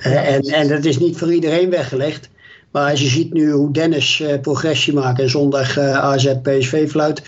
[0.08, 2.30] Uh, en, en dat is niet voor iedereen weggelegd.
[2.72, 6.90] Maar als je ziet nu hoe Dennis uh, progressie maakt en zondag uh, AZ PSV
[6.90, 7.22] fluit,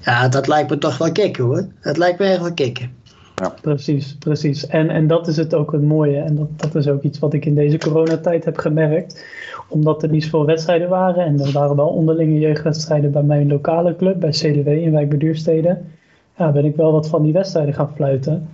[0.00, 1.66] ja, dat lijkt me toch wel kicken hoor.
[1.80, 2.92] Dat lijkt me echt wel kicken.
[3.34, 3.54] Ja.
[3.60, 4.66] Precies, precies.
[4.66, 6.18] En, en dat is het ook het mooie.
[6.18, 9.24] En dat, dat is ook iets wat ik in deze coronatijd heb gemerkt.
[9.68, 11.24] Omdat er niet zoveel wedstrijden waren.
[11.24, 15.18] En er waren wel onderlinge jeugdwedstrijden bij mijn lokale club, bij CDW in Wijk bij
[15.18, 15.78] Duurstede.
[16.38, 18.48] Ja, ben ik wel wat van die wedstrijden gaan fluiten.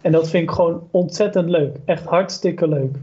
[0.00, 1.76] En dat vind ik gewoon ontzettend leuk.
[1.84, 2.96] Echt hartstikke leuk.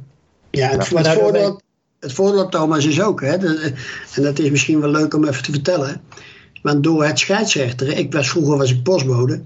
[0.49, 1.61] Ja, het, het, voordeel,
[1.99, 3.33] het voordeel, Thomas, is ook, hè,
[4.15, 6.01] en dat is misschien wel leuk om even te vertellen.
[6.61, 9.41] Want door het scheidsrechter, ik was vroeger was ik postbode.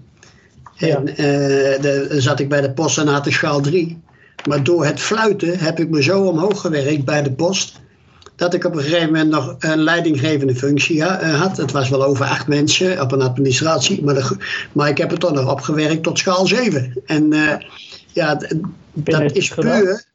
[0.78, 4.02] En uh, de, zat ik bij de post en had ik schaal 3.
[4.48, 7.82] Maar door het fluiten heb ik me zo omhoog gewerkt bij de post.
[8.36, 11.58] Dat ik op een gegeven moment nog een leidinggevende functie uh, had.
[11.58, 14.04] Het was wel over acht mensen op een administratie.
[14.04, 14.38] Maar, de,
[14.72, 17.02] maar ik heb het toch nog opgewerkt tot schaal 7.
[17.06, 17.54] En uh,
[18.14, 18.38] ja,
[18.94, 20.06] dat is puur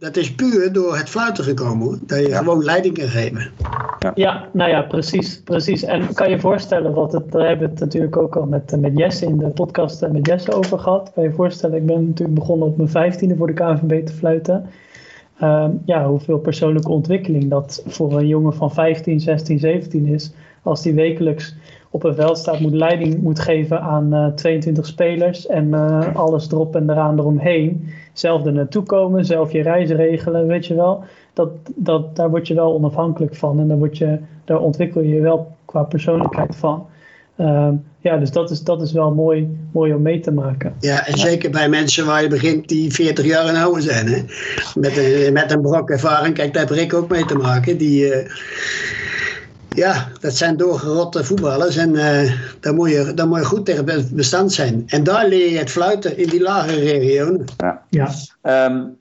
[0.00, 1.98] dat is puur door het fluiten gekomen hoor.
[2.02, 2.38] Dat je ja.
[2.38, 3.50] gewoon leiding kan geven.
[3.98, 4.12] Ja.
[4.14, 5.82] ja, nou ja, precies, precies.
[5.82, 8.92] En kan je voorstellen, wat het, daar hebben we het natuurlijk ook al met, met
[8.94, 11.10] Jesse in de podcast met Jesse over gehad.
[11.14, 14.66] Kan je voorstellen, ik ben natuurlijk begonnen op mijn vijftiende voor de KNVB te fluiten.
[15.42, 20.32] Um, ja, hoeveel persoonlijke ontwikkeling dat voor een jongen van 15, 16, 17 is.
[20.62, 21.56] Als die wekelijks
[21.90, 26.50] op een veld staat, moet leiding moet geven aan uh, 22 spelers en uh, alles
[26.50, 27.88] erop en eraan eromheen.
[28.12, 31.04] Zelf er naartoe komen, zelf je reis regelen, weet je wel.
[31.32, 35.14] Dat, dat, daar word je wel onafhankelijk van en daar, word je, daar ontwikkel je
[35.14, 36.86] je wel qua persoonlijkheid van.
[37.40, 37.68] Uh,
[38.00, 40.74] ja, dus dat is, dat is wel mooi, mooi om mee te maken.
[40.80, 44.06] Ja, en zeker bij mensen waar je begint die 40 jaar en ouder zijn.
[44.06, 44.22] Hè?
[44.74, 47.78] Met, een, met een brok ervaring, kijk, daar heb ik ook mee te maken.
[47.78, 48.30] Die, uh,
[49.68, 54.08] ja, dat zijn doorgerotte voetballers en uh, daar, moet je, daar moet je goed tegen
[54.12, 54.82] bestand zijn.
[54.86, 57.44] En daar leer je het fluiten in die lagere regionen.
[57.56, 57.82] Ja.
[57.88, 58.10] ja.
[58.66, 58.98] Um,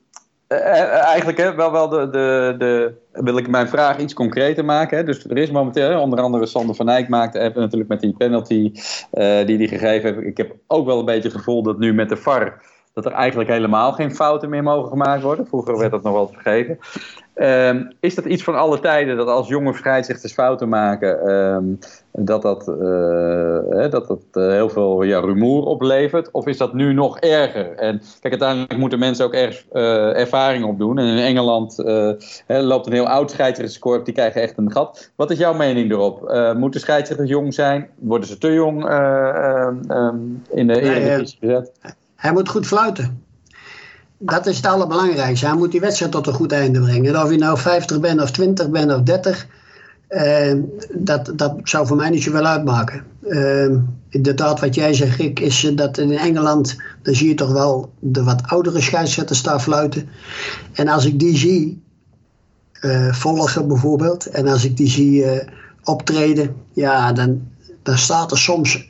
[0.57, 4.97] eigenlijk hè, wel, wel de, de, de, wil ik mijn vraag iets concreter maken.
[4.97, 5.03] Hè.
[5.03, 8.71] Dus er is momenteel, onder andere Sander van Eyck maakte even natuurlijk met die penalty
[8.73, 10.27] uh, die hij gegeven heeft.
[10.27, 12.61] Ik heb ook wel een beetje het gevoel dat nu met de VAR
[12.93, 15.47] dat er eigenlijk helemaal geen fouten meer mogen gemaakt worden.
[15.47, 16.79] Vroeger werd dat nog wel vergeven.
[17.41, 21.79] Um, is dat iets van alle tijden dat als jonge scheidsrechters fouten maken, um,
[22.11, 26.31] dat dat, uh, dat, dat uh, heel veel ja, rumoer oplevert?
[26.31, 27.75] Of is dat nu nog erger?
[27.75, 30.97] En kijk, uiteindelijk moeten mensen ook ergens uh, ervaring opdoen.
[30.97, 31.77] En in Engeland
[32.45, 35.11] hè, loopt een heel oud scheidsrechterskorps, die krijgen echt een gat.
[35.15, 36.33] Wat is jouw mening erop?
[36.57, 37.89] moeten scheidsrechters jong zijn?
[37.95, 38.83] Worden ze te jong
[39.91, 41.71] um, in de Eredivisie gezet?
[42.19, 43.23] Hij moet goed fluiten.
[44.17, 45.45] Dat is het allerbelangrijkste.
[45.45, 47.15] Hij moet die wedstrijd tot een goed einde brengen.
[47.15, 49.47] En of je nou 50 bent of 20 bent of 30,
[50.09, 50.53] uh,
[50.93, 53.03] dat, dat zou voor mij niet zoveel uitmaken.
[53.21, 53.75] Uh,
[54.09, 58.23] inderdaad, wat jij zegt, Rick, is dat in Engeland, dan zie je toch wel de
[58.23, 60.09] wat oudere scheidsrechters daar fluiten.
[60.73, 61.83] En als ik die zie,
[62.81, 65.31] uh, volgen bijvoorbeeld, en als ik die zie uh,
[65.83, 67.47] optreden, ja, dan,
[67.83, 68.88] dan staat er soms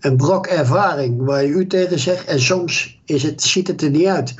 [0.00, 2.24] een brok ervaring waar je u tegen zegt.
[2.24, 4.34] En soms is het, ziet het er niet uit.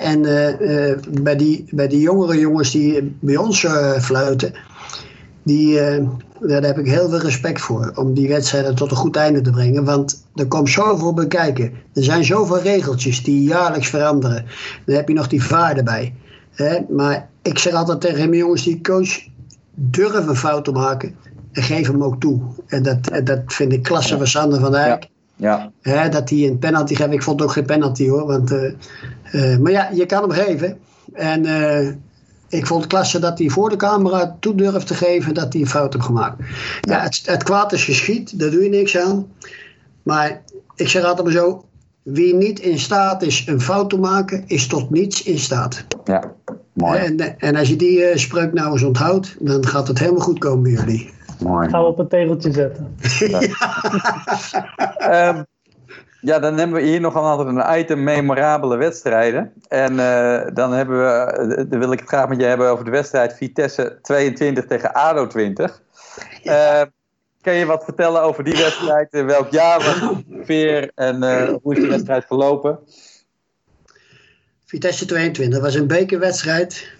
[0.00, 4.52] en uh, uh, bij, die, bij die jongere jongens die bij ons uh, fluiten,
[5.42, 5.74] die,
[6.40, 7.92] daar heb ik heel veel respect voor.
[7.94, 9.84] Om die wedstrijden tot een goed einde te brengen.
[9.84, 11.72] Want er komt zoveel bekijken.
[11.94, 14.44] Er zijn zoveel regeltjes die jaarlijks veranderen.
[14.84, 16.14] Dan heb je nog die vaarden bij.
[16.88, 19.26] maar ik zeg altijd tegen mijn jongens die coach,
[19.74, 21.27] durven fouten maken en
[21.62, 22.40] geef hem ook toe.
[22.66, 25.08] En dat, dat vind ik klasse van Sander van Dijk.
[25.36, 25.70] Ja.
[25.82, 26.08] ja.
[26.08, 27.12] dat hij een penalty geeft.
[27.12, 28.26] Ik vond ook geen penalty hoor.
[28.26, 28.72] Want, uh,
[29.32, 30.78] uh, maar ja, je kan hem geven.
[31.12, 31.88] En uh,
[32.48, 35.62] ik vond het klasse dat hij voor de camera toe durft te geven dat hij
[35.62, 36.42] een fout heeft gemaakt.
[36.80, 39.26] Ja, het, het kwaad is geschied, daar doe je niks aan.
[40.02, 40.42] Maar
[40.74, 41.64] ik zeg altijd maar zo:
[42.02, 45.84] wie niet in staat is een fout te maken, is tot niets in staat.
[46.04, 46.32] Ja,
[46.72, 46.98] mooi.
[46.98, 50.62] En, en als je die spreuk nou eens onthoudt, dan gaat het helemaal goed komen
[50.62, 51.16] bij jullie.
[51.40, 51.68] Mooi.
[51.68, 52.96] Gaan we op een tegeltje zetten.
[54.98, 55.28] Ja.
[55.28, 55.46] um,
[56.20, 59.52] ja, dan hebben we hier nog altijd een item memorabele wedstrijden.
[59.68, 62.90] En uh, dan hebben we, dan wil ik het graag met je hebben over de
[62.90, 65.82] wedstrijd Vitesse 22 tegen ADO 20.
[66.42, 66.80] Ja.
[66.80, 66.86] Uh,
[67.40, 69.08] kan je wat vertellen over die wedstrijd?
[69.10, 72.78] welk jaar was het ongeveer en uh, hoe is die wedstrijd verlopen?
[74.64, 76.97] Vitesse 22 was een bekerwedstrijd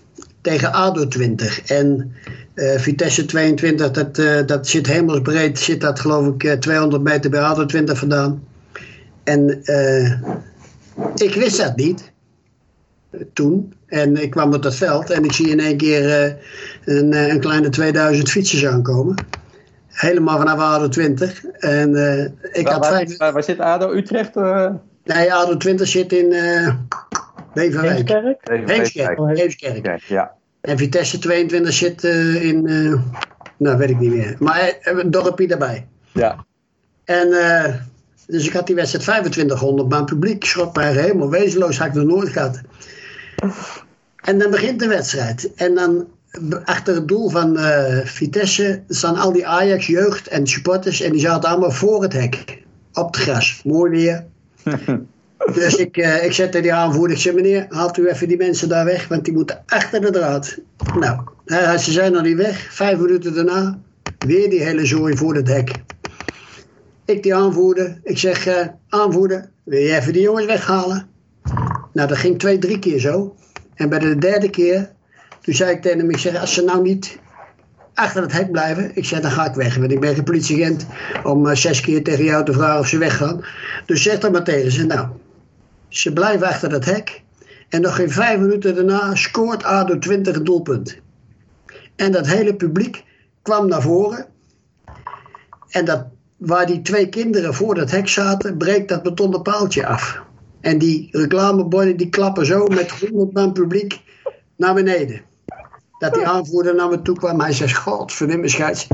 [0.49, 1.63] tegen ADO 20.
[1.63, 2.15] En
[2.55, 7.03] uh, Vitesse 22, dat, uh, dat zit hemelsbreed, zit dat geloof ik uh, eh, 200
[7.03, 8.47] meter bij ADO 20 vandaan.
[9.25, 9.49] En
[11.15, 12.13] ik wist dat niet
[13.33, 13.73] toen.
[13.87, 16.37] En ik kwam op dat veld en ik zie in één keer
[16.85, 19.15] een, een kleine 2000 fietsers aankomen.
[19.89, 21.45] Helemaal vanaf ADO 20.
[21.45, 23.17] En uh, ik waar, had vijf...
[23.17, 23.93] waar, waar, zit ADO?
[23.93, 24.37] Utrecht?
[24.37, 24.71] Uh...
[25.05, 26.69] Nee, ADO 20 zit in uh,
[27.55, 28.09] Beverwijk.
[28.09, 28.69] Heemskerk?
[28.69, 29.19] Heemskerk.
[29.19, 29.77] Oh, Heemskerk.
[29.77, 30.38] Okay, ja.
[30.61, 32.63] En Vitesse 22 zit in...
[33.57, 34.37] nou, weet ik niet meer.
[34.39, 35.87] Maar een dorpje daarbij.
[36.13, 36.45] Ja.
[37.05, 37.29] En...
[38.27, 41.95] Dus ik had die wedstrijd 2500, maar het publiek schrok mij helemaal wezenloos, had ik
[41.95, 42.61] nog nooit gehad.
[44.17, 45.55] En dan begint de wedstrijd.
[45.55, 46.07] En dan
[46.65, 47.59] achter het doel van
[48.05, 52.63] Vitesse staan al die Ajax jeugd en supporters en die zaten allemaal voor het hek.
[52.93, 53.61] Op het gras.
[53.65, 54.25] Mooi weer.
[55.47, 57.27] dus ik, uh, ik zette die aanvoerder.
[57.27, 60.59] Ik meneer, haalt u even die mensen daar weg, want die moeten achter de draad.
[60.99, 62.75] Nou, ze zijn nog niet weg.
[62.75, 63.79] Vijf minuten daarna,
[64.19, 65.71] weer die hele zooi voor het hek.
[67.05, 68.01] Ik die aanvoerder.
[68.03, 68.55] Ik zeg, uh,
[68.89, 71.07] aanvoerder, wil je even die jongens weghalen?
[71.93, 73.35] Nou, dat ging twee, drie keer zo.
[73.75, 74.91] En bij de derde keer,
[75.41, 77.19] toen zei ik tegen hem, ik zeg, als ze nou niet
[77.95, 79.77] achter het hek blijven, ik zeg, dan ga ik weg.
[79.77, 80.87] Want ik ben geen politieagent
[81.25, 83.45] om uh, zes keer tegen jou te vragen of ze weggaan.
[83.87, 85.09] Dus zeg dan maar tegen ze, nou,
[85.89, 87.23] ze blijven achter het hek.
[87.69, 90.99] En nog geen vijf minuten daarna scoort ADO 20 een doelpunt.
[91.97, 93.05] En dat hele publiek
[93.43, 94.27] kwam naar voren.
[95.69, 100.23] En dat waar die twee kinderen voor dat hek zaten, breekt dat betonnen paaltje af.
[100.61, 104.01] En die reclameborden die klappen zo met 100 man publiek
[104.57, 105.21] naar beneden.
[105.99, 107.41] Dat die aanvoerder naar me toe kwam.
[107.41, 108.87] Hij zegt, god, vernimme scheids.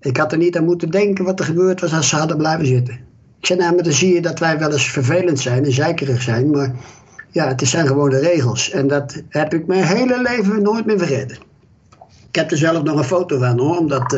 [0.00, 2.66] Ik had er niet aan moeten denken wat er gebeurd was als ze hadden blijven
[2.66, 3.05] zitten.
[3.40, 6.50] Ik zei, nou, dan zie je dat wij wel eens vervelend zijn en zeikerig zijn.
[6.50, 6.74] Maar
[7.30, 8.70] ja, het zijn gewoon de regels.
[8.70, 11.36] En dat heb ik mijn hele leven nooit meer vergeten.
[12.28, 14.14] Ik heb er zelf nog een foto van hoor, omdat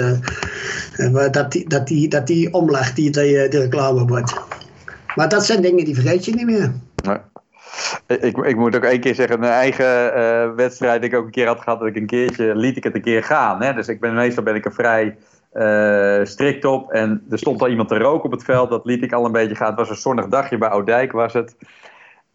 [0.97, 4.35] uh, dat, die, dat, die, dat die omlacht, die, die, die reclamebord.
[5.15, 6.73] Maar dat zijn dingen die vergeet je niet meer.
[8.07, 11.47] Ik, ik moet ook één keer zeggen, mijn eigen uh, wedstrijd ik ook een keer
[11.47, 13.63] had gehad, dat ik een keertje liet ik het een keer gaan.
[13.63, 13.75] Hè?
[13.75, 15.17] Dus ik ben, meestal ben ik er vrij
[15.53, 16.93] uh, strikt op.
[16.93, 19.33] En er stond al iemand te roken op het veld, dat liet ik al een
[19.33, 19.69] beetje gaan.
[19.69, 21.57] Het was een zonnig dagje bij Oudijk was het.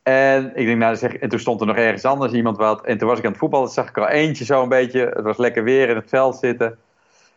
[0.03, 2.85] En ik denk, nou, zeg, en toen stond er nog ergens anders iemand wat.
[2.85, 5.11] En toen was ik aan het voetballen, zag ik al eentje zo een beetje.
[5.13, 6.77] Het was lekker weer in het veld zitten.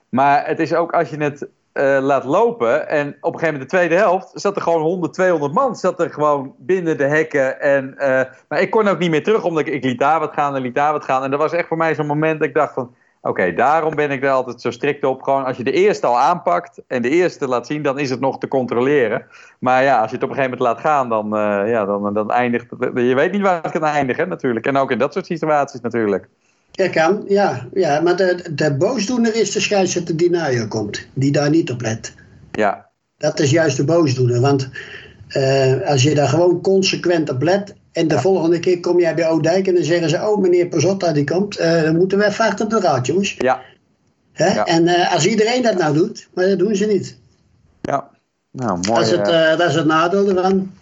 [0.09, 2.89] Maar het is ook als je het uh, laat lopen.
[2.89, 5.77] En op een gegeven moment de tweede helft zat er gewoon 100, 200 man.
[5.77, 7.61] Zat er gewoon binnen de hekken.
[7.61, 10.33] En, uh, maar ik kon ook niet meer terug, omdat ik, ik liet daar wat
[10.33, 11.23] gaan en liet daar wat gaan.
[11.23, 12.95] En dat was echt voor mij zo'n moment dat ik dacht van...
[13.27, 15.23] Oké, okay, daarom ben ik er altijd zo strikt op.
[15.23, 18.21] Gewoon als je de eerste al aanpakt en de eerste laat zien, dan is het
[18.21, 19.27] nog te controleren.
[19.59, 22.15] Maar ja, als je het op een gegeven moment laat gaan, dan, uh, ja, dan,
[22.15, 22.91] dan eindigt het.
[22.95, 24.67] Je weet niet waar het kan eindigen, natuurlijk.
[24.67, 26.29] En ook in dat soort situaties natuurlijk.
[26.71, 27.67] Ja, kan, ja.
[27.75, 31.71] ja maar de, de boosdoener is de scheidsrechter die naar je komt, die daar niet
[31.71, 32.15] op let.
[32.53, 32.87] Ja.
[33.19, 34.71] Dat is juist de boosdoener, want
[35.37, 38.21] uh, als je daar gewoon consequent op let en de ja.
[38.21, 41.61] volgende keer kom jij bij Oudijk en dan zeggen ze, oh meneer Pazotta die komt,
[41.61, 43.35] uh, dan moeten we even achter de raad jongens.
[43.39, 43.63] Ja.
[44.33, 44.55] Hè?
[44.55, 44.65] ja.
[44.65, 47.19] En uh, als iedereen dat nou doet, maar dat doen ze niet.
[47.81, 48.11] Ja,
[48.51, 48.83] nou mooi.
[48.85, 50.73] Dat is het, dat is het nadeel ervan.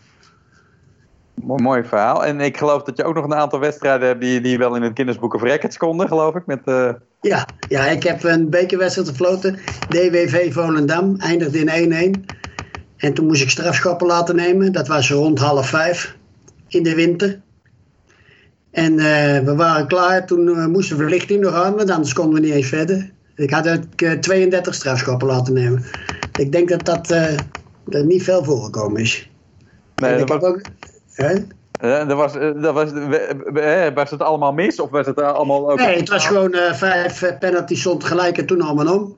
[1.34, 2.24] Mooi, mooi verhaal.
[2.24, 4.82] En ik geloof dat je ook nog een aantal wedstrijden hebt die, die wel in
[4.82, 6.46] het Guinness of Records konden, geloof ik.
[6.46, 6.60] Met,
[7.20, 9.58] ja, ja, ik heb een bekerwedstrijd gefloten.
[9.88, 12.34] DWV Volendam, eindigde in 1-1.
[12.96, 14.72] En toen moest ik strafschoppen laten nemen.
[14.72, 16.16] Dat was rond half vijf
[16.74, 17.40] in de winter.
[18.70, 20.26] En uh, we waren klaar.
[20.26, 23.10] Toen uh, moest de verlichting nog aan, want anders konden we niet eens verder.
[23.36, 25.84] Ik had ook 32 strafschoppen laten nemen.
[26.38, 29.30] Ik denk dat dat er niet veel voorgekomen is.
[29.94, 30.60] Nee, dat heb ook...
[31.12, 31.34] Hè?
[31.82, 32.90] Uh, was, dat was,
[33.94, 35.74] was het allemaal mis of was het allemaal.
[35.74, 39.16] Nee, het was gewoon vijf penalties stond gelijk en toen allemaal om.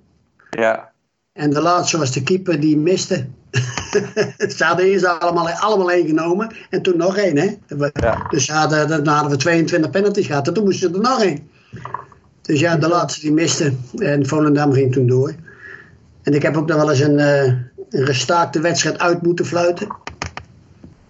[0.50, 0.92] Ja.
[1.36, 3.26] En de laatste was de keeper die miste.
[4.56, 7.36] ze hadden eerst allemaal, allemaal één genomen en toen nog één.
[7.36, 7.56] Hè?
[7.92, 8.26] Ja.
[8.28, 11.48] Dus hadden, dan hadden we 22 penalties gehad en toen moesten er nog één.
[12.42, 15.34] Dus ja, de laatste die miste en Volendam ging toen door.
[16.22, 17.42] En ik heb ook nog wel eens een, uh,
[17.90, 19.88] een gestaakte wedstrijd uit moeten fluiten.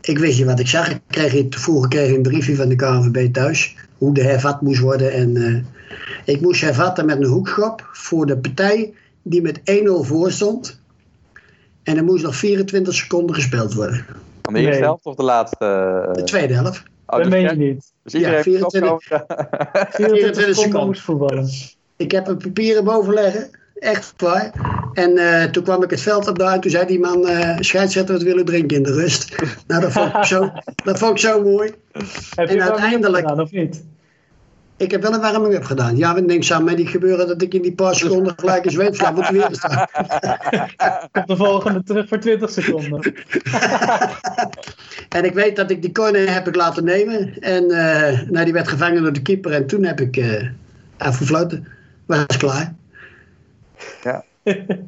[0.01, 0.91] Ik wist niet wat ik zag.
[0.91, 3.77] Ik kreeg tevoren kreeg een briefje van de KNVB thuis.
[3.99, 5.13] Hoe de hervat moest worden.
[5.13, 5.63] En uh,
[6.25, 8.95] ik moest hervatten met een hoekschop voor de partij
[9.29, 9.63] die met 1-0
[10.01, 10.81] voor stond.
[11.83, 14.05] En er moest nog 24 seconden gespeeld worden.
[14.43, 14.83] Van de eerste nee.
[14.83, 15.65] helft of de laatste?
[16.09, 16.15] Uh...
[16.15, 16.83] De tweede helft.
[17.07, 17.93] Oh, dat meen je niet.
[18.03, 18.99] Dus iedereen ja, 24,
[19.91, 21.49] 24 seconden moest voetballen.
[21.97, 23.51] Ik heb een papieren boven leggen.
[23.75, 24.53] Echt waar.
[24.93, 27.57] En uh, toen kwam ik het veld op daar en toen zei die man, uh,
[27.59, 29.35] scheidsrechter, wat willen drinken in de rust.
[29.67, 30.51] nou, dat vond ik zo,
[30.85, 31.75] dat vond ik zo mooi.
[32.35, 33.29] Heb en je uiteindelijk.
[33.29, 33.85] Gedaan, of niet?
[34.79, 35.97] Ik heb wel een warming-up gedaan.
[35.97, 38.71] Ja, wat niks aan mij die gebeuren dat ik in die paar seconden gelijk een
[38.71, 39.87] zweepvlam moet weer staan.
[41.13, 43.01] Komt de volgende terug voor 20 seconden.
[45.17, 47.41] en ik weet dat ik die corner heb ik laten nemen.
[47.41, 50.27] En uh, nou, die werd gevangen door de keeper en toen heb ik uh,
[50.99, 51.69] even gefloten.
[52.07, 52.75] Was klaar.
[54.03, 54.25] Ja.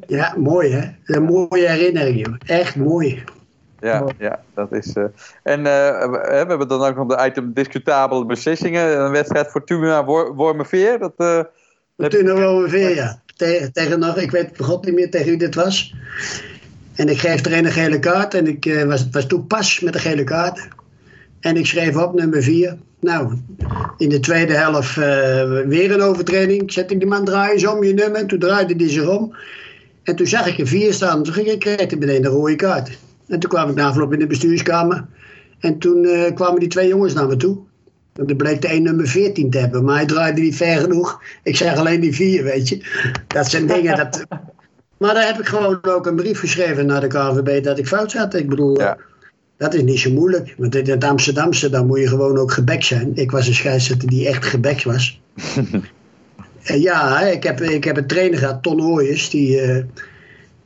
[0.07, 0.89] ja, mooi hè.
[1.05, 2.35] Een mooie herinnering, joh.
[2.45, 3.23] Echt mooi.
[3.81, 4.95] Ja, ja, dat is.
[4.95, 5.03] Uh,
[5.43, 8.99] en uh, we, we, hebben dan ook nog de item discutabele beslissingen.
[8.99, 10.99] Een wedstrijd Fortuna Wormerveer.
[10.99, 11.39] Dat, uh,
[11.97, 13.21] Fortuna Wormerveer, ja.
[13.35, 15.95] Tegen, tegen nog, ik weet god niet meer tegen wie dit was.
[16.95, 18.33] En ik geef er een gele kaart.
[18.33, 20.67] En ik was, was toen pas met de gele kaart.
[21.39, 22.77] En ik schreef op nummer 4.
[22.99, 23.33] Nou,
[23.97, 24.95] in de tweede helft
[25.67, 26.71] weer een overtreding.
[26.71, 28.19] Zet ik die man draaien om je nummer.
[28.19, 29.35] En toen draaide die zich om.
[30.03, 31.23] En toen zag ik een 4 staan.
[31.23, 32.89] Toen ging ik kreeg meteen de rode kaart.
[33.29, 35.05] En toen kwam ik na afloop in de bestuurskamer.
[35.59, 37.57] En toen uh, kwamen die twee jongens naar me toe.
[38.13, 39.83] En er bleek de een nummer 14 te hebben.
[39.83, 41.21] Maar hij draaide niet ver genoeg.
[41.43, 42.81] Ik zeg alleen die vier, weet je.
[43.27, 44.23] Dat zijn dingen dat...
[44.97, 48.11] Maar daar heb ik gewoon ook een brief geschreven naar de KVB dat ik fout
[48.11, 48.33] zat.
[48.33, 48.97] Ik bedoel, ja.
[49.57, 50.55] dat is niet zo moeilijk.
[50.57, 53.11] Want in het Amsterdamse, dan moet je gewoon ook gebek zijn.
[53.15, 55.21] Ik was een scheidsrechter die echt gebek was.
[56.87, 59.67] ja, ik heb, ik heb een trainer gehad, Ton Ooyers, die...
[59.67, 59.83] Uh,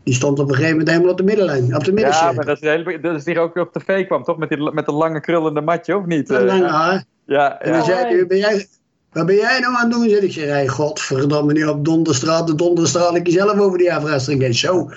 [0.03, 1.75] die stond op een gegeven moment helemaal op de middenlijn.
[1.75, 4.37] Op de ja, maar dat is, hele, dat is die ook op tv kwam, toch?
[4.37, 6.29] Met, die, met de lange krullende matje, of niet?
[6.29, 7.03] Een lange haar.
[7.25, 8.67] Ja, En dan zei hij, ben jij,
[9.11, 10.09] wat ben jij nou aan het doen?
[10.09, 12.47] Zit ik zeg, hey, godverdomme, nu op Donderstraat.
[12.47, 14.43] De Donderstraat, ik zelf over die afrastering.
[14.43, 14.89] En zo.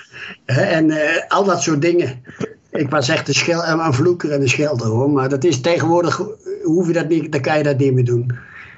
[0.45, 2.23] En uh, al dat soort dingen.
[2.71, 5.09] Ik was echt een, schel, een vloeker en een schelder hoor.
[5.09, 6.21] Maar dat is tegenwoordig,
[6.63, 8.31] hoef je dat niet, dan kan je dat niet meer doen.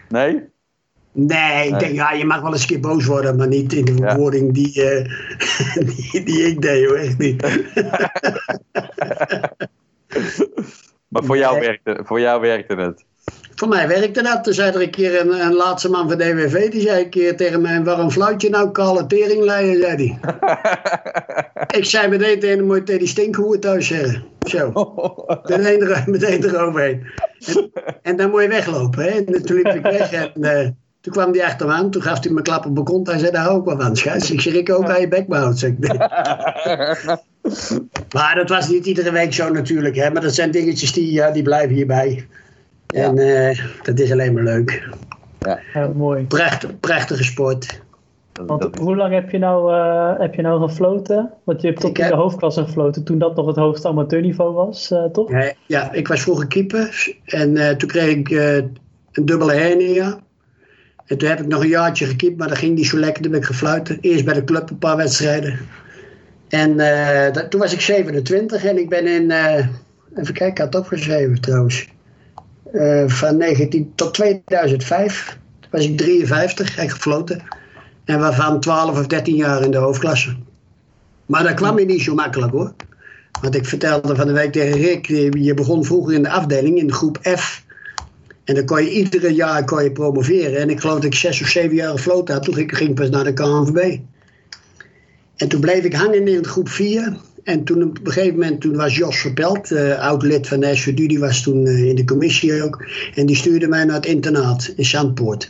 [0.10, 0.50] Nee?
[1.12, 3.86] Nee, ik denk, ja, je mag wel eens een keer boos worden, maar niet in
[3.86, 5.06] de verwoording die, uh,
[6.12, 6.98] die, die, ik deed, hoor.
[6.98, 7.42] Echt niet.
[11.08, 13.06] maar voor jou, werkte, voor jou werkte het?
[13.56, 14.44] Voor mij werkte dat.
[14.44, 17.38] Toen zei er een keer een, een laatste man van DWV, die zei een keer
[17.38, 20.20] tegen mij, waarom fluit je nou teringleier, zei hij.
[21.80, 24.24] ik zei meteen tegen hem, die stinkhoer thuis zeggen.
[24.48, 24.72] Zo,
[25.44, 27.06] meteen, er, meteen eroverheen.
[27.46, 29.10] En, en, dan moet je weglopen, hè.
[29.10, 30.32] En toen liep ik weg en...
[30.36, 30.70] Uh,
[31.10, 33.08] toen kwam hij achter me aan, toen gaf hij me klap op mijn kont.
[33.08, 33.92] Hij zei, daar hou ik wel van.
[33.92, 35.28] Ik zeg, ik ook aan je bek
[38.16, 39.96] maar dat was niet iedere week zo natuurlijk.
[39.96, 40.12] Hè?
[40.12, 42.28] Maar dat zijn dingetjes die, ja, die blijven hierbij.
[42.88, 43.04] Ja.
[43.04, 44.90] En uh, dat is alleen maar leuk.
[45.40, 46.24] Ja, ja mooi.
[46.24, 47.82] Pracht, prachtige sport.
[48.46, 51.34] Want hoe lang heb je nou, uh, heb je nou gefloten?
[51.44, 54.92] Want je hebt tot in de hoofdklasse gefloten toen dat nog het hoogste amateurniveau was,
[54.92, 55.32] uh, toch?
[55.32, 57.16] Ja, ja, ik was vroeger keeper.
[57.26, 58.30] En toen kreeg ik
[59.12, 60.20] een dubbele hernia.
[61.10, 63.22] En toen heb ik nog een jaartje gekiept, maar dat ging niet zo lekker.
[63.22, 63.98] Toen ben ik gefluiten.
[64.02, 65.60] Eerst bij de club een paar wedstrijden.
[66.48, 66.78] En
[67.34, 69.56] dat, toen was ik 27 en ik ben in, uh,
[70.16, 71.88] even kijken, ik had het opgeschreven trouwens.
[72.74, 75.38] Uh, van 19 tot 2005
[75.70, 77.42] was ik 53, heb ik gefloten.
[78.06, 80.36] En waarvan 12 of 13 jaar in de hoofdklasse.
[81.26, 82.74] Maar dat kwam je niet zo makkelijk hoor.
[83.42, 85.06] Want ik vertelde van de week tegen Rick,
[85.38, 87.64] je begon vroeger in de afdeling, in de groep F.
[88.50, 90.60] En dan kon je iedere jaar kon je promoveren.
[90.60, 92.44] En ik geloof dat ik zes of zeven jaar gefloten had.
[92.44, 93.98] Toen ging ik pas naar de KNVB.
[95.36, 97.18] En toen bleef ik hangen in groep 4.
[97.44, 100.76] En toen op een gegeven moment toen was Jos Verpelt, uh, oud lid van de
[100.76, 102.86] SVD, die was toen uh, in de commissie ook.
[103.16, 105.50] En die stuurde mij naar het internaat in Zandpoort.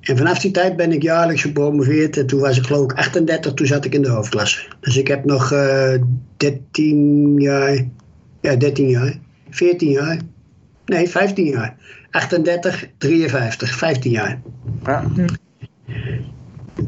[0.00, 2.16] En vanaf die tijd ben ik jaarlijks gepromoveerd.
[2.16, 4.66] En toen was ik geloof ik 38, toen zat ik in de hoofdklasse.
[4.80, 5.94] Dus ik heb nog uh,
[6.36, 7.86] 13 jaar,
[8.40, 9.18] ja 13 jaar,
[9.50, 10.20] 14 jaar,
[10.86, 11.76] nee 15 jaar
[12.10, 14.40] 38, 53, 15 jaar.
[14.84, 15.04] Ja.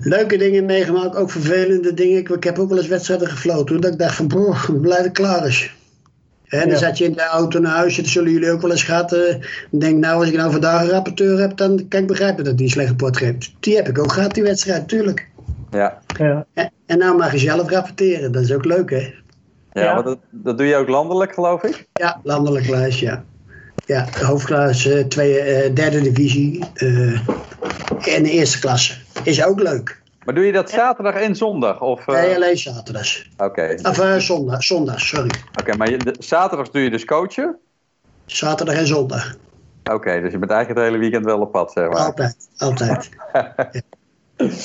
[0.01, 2.19] Leuke dingen meegemaakt, ook vervelende dingen.
[2.19, 3.81] Ik, ik heb ook wel eens wedstrijden gefloten.
[3.81, 5.75] Dat ik dacht van, boh, blij dat het klaar is.
[6.49, 8.83] En dan zat je in de auto naar huis, dat zullen jullie ook wel eens
[8.83, 9.13] gehad.
[9.13, 9.35] Uh,
[9.71, 12.67] denk nou, als ik nou vandaag een rapporteur heb, dan kan ik begrijpen dat die
[12.67, 13.53] een slecht rapport geeft.
[13.61, 15.29] Die heb ik ook gehad, die wedstrijd, tuurlijk.
[15.71, 15.99] Ja.
[16.19, 16.47] ja.
[16.55, 19.13] En, en nou mag je zelf rapporteren, dat is ook leuk, hè?
[19.73, 19.95] Ja, ja.
[19.95, 21.87] maar dat, dat doe je ook landelijk, geloof ik?
[21.93, 23.25] Ja, landelijk lijst, ja.
[23.87, 27.29] Ja, hoofdklasse, tweede, uh, derde divisie uh,
[28.17, 28.95] en de eerste klasse.
[29.23, 30.03] Is ook leuk.
[30.25, 31.81] Maar doe je dat zaterdag en zondag?
[31.81, 32.15] Of, uh...
[32.15, 33.31] Nee, alleen zaterdags.
[33.37, 33.45] Oké.
[33.45, 33.79] Okay.
[33.83, 35.31] Of zondag, zondag, sorry.
[35.51, 37.59] Oké, okay, maar je, de, zaterdags doe je dus coachen?
[38.27, 39.37] Zaterdag en zondag.
[39.85, 41.99] Oké, okay, dus je bent eigenlijk het hele weekend wel op pad, zeg maar.
[41.99, 43.09] Altijd, altijd.
[43.33, 43.55] ja.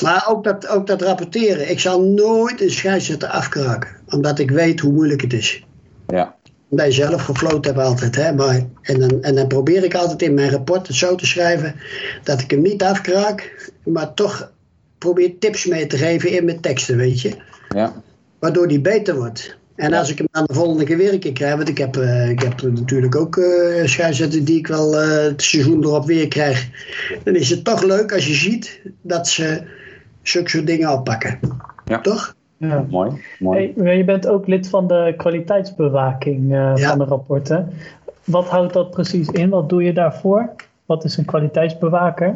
[0.02, 1.70] Maar ook dat, ook dat rapporteren.
[1.70, 3.90] Ik zal nooit een scheidsrechter afkraken.
[4.10, 5.66] Omdat ik weet hoe moeilijk het is.
[6.08, 6.35] Ja
[6.70, 8.16] bij zelf gefloten heb altijd.
[8.16, 8.34] Hè?
[8.34, 11.76] Maar, en, dan, en dan probeer ik altijd in mijn rapport het zo te schrijven
[12.24, 14.52] dat ik hem niet afkraak, maar toch
[14.98, 17.36] probeer tips mee te geven in mijn teksten, weet je.
[17.70, 17.94] Ja.
[18.40, 19.58] Waardoor die beter wordt.
[19.76, 21.98] En als ik hem dan de volgende keer weer een keer krijg, want ik heb,
[21.98, 26.28] uh, ik heb natuurlijk ook uh, scheidsrechten die ik wel uh, het seizoen erop weer
[26.28, 26.70] krijg.
[27.24, 29.62] Dan is het toch leuk als je ziet dat ze
[30.22, 31.40] zulke soort dingen oppakken.
[31.86, 32.02] Ja.
[32.02, 32.36] Toch?
[32.68, 32.86] Ja.
[32.90, 33.12] Mooi.
[33.40, 33.74] mooi.
[33.78, 36.90] Hey, je bent ook lid van de kwaliteitsbewaking uh, ja.
[36.90, 37.70] van de rapporten.
[38.24, 39.50] Wat houdt dat precies in?
[39.50, 40.50] Wat doe je daarvoor?
[40.86, 42.36] Wat is een kwaliteitsbewaker?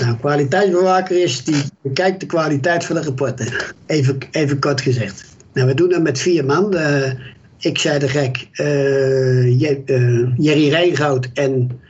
[0.00, 3.46] Nou, een kwaliteitsbewaker is die bekijkt de kwaliteit van de rapporten.
[3.86, 5.36] Even, even kort gezegd.
[5.52, 6.74] Nou, we doen dat met vier man.
[6.74, 7.12] Uh,
[7.58, 9.58] ik zei de gek, uh,
[10.36, 11.80] Jerry Rijngoud en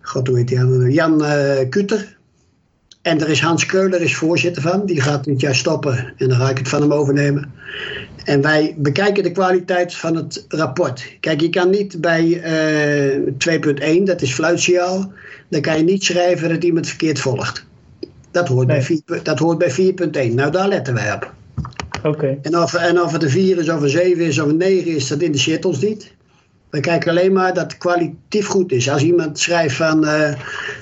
[0.00, 1.22] God, hoe heet die Jan
[1.68, 2.15] Kuter.
[3.06, 4.86] En er is Hans Keuler, is voorzitter van.
[4.86, 7.52] Die gaat dit jaar stoppen en dan ga ik het van hem overnemen.
[8.24, 11.16] En wij bekijken de kwaliteit van het rapport.
[11.20, 12.24] Kijk, je kan niet bij
[13.18, 15.12] uh, 2.1, dat is fluitsignaal,
[15.48, 17.66] dan kan je niet schrijven dat iemand verkeerd volgt.
[18.30, 18.76] Dat hoort nee.
[18.76, 19.70] bij, 4, dat hoort bij
[20.30, 20.34] 4.1.
[20.34, 21.32] Nou, daar letten wij op.
[22.02, 22.38] Oké.
[22.42, 24.94] En, of, en of het een 4 is, of een 7 is, of een 9
[24.94, 26.14] is, dat interesseert ons niet.
[26.76, 28.90] We kijken alleen maar dat het kwalitatief goed is.
[28.90, 30.32] Als iemand schrijft van, uh,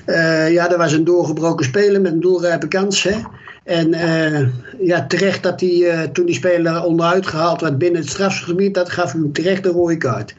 [0.05, 3.03] uh, ja, er was een doorgebroken speler met een doelrijpe kans.
[3.03, 3.15] Hè?
[3.63, 4.47] En uh,
[4.79, 9.11] ja, terecht dat hij, toen die speler onderuit gehaald werd binnen het strafgebied, dat gaf
[9.11, 10.35] hem terecht een rode kaart.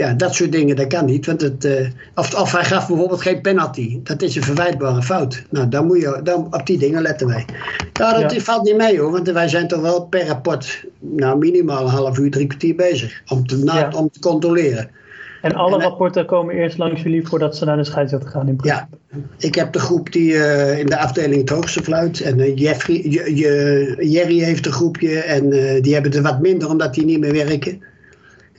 [0.00, 1.26] Ja, dat soort dingen, dat kan niet.
[1.26, 4.00] Want het, uh, of, of hij gaf bijvoorbeeld geen penalty.
[4.02, 5.42] Dat is een verwijtbare fout.
[5.50, 7.44] Nou, dan moet je, dan, op die dingen letten wij.
[7.92, 8.40] Ja, dat ja.
[8.40, 9.10] valt niet mee hoor.
[9.10, 13.22] Want wij zijn toch wel per rapport nou, minimaal een half uur, drie kwartier bezig.
[13.28, 13.90] Om te, na, ja.
[13.96, 14.90] om te controleren.
[15.42, 18.56] En alle en, rapporten komen eerst langs jullie voordat ze naar de scheidsrechter gaan in
[18.56, 18.86] principe?
[19.10, 22.20] Ja, ik heb de groep die uh, in de afdeling het hoogste fluit.
[22.20, 22.98] En uh, Jeffrey,
[23.98, 25.18] Jerry heeft een groepje.
[25.18, 27.88] En die hebben er wat minder omdat die niet meer werken.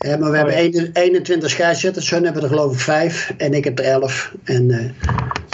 [0.02, 3.80] Maar we oh, hebben 21 scheidsrechters, hun hebben er geloof ik 5 en ik heb
[3.80, 4.34] er 11.
[4.44, 4.90] En uh,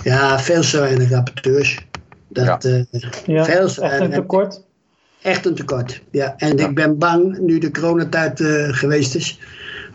[0.04, 1.86] ja, veel te weinig rapporteurs.
[2.28, 2.70] Dat, ja.
[2.70, 4.62] Uh, ja, veel te echt een tekort?
[5.22, 6.34] Echt een tekort, ja.
[6.38, 6.68] En ja.
[6.68, 9.40] ik ben bang, nu de coronatijd uh, geweest is,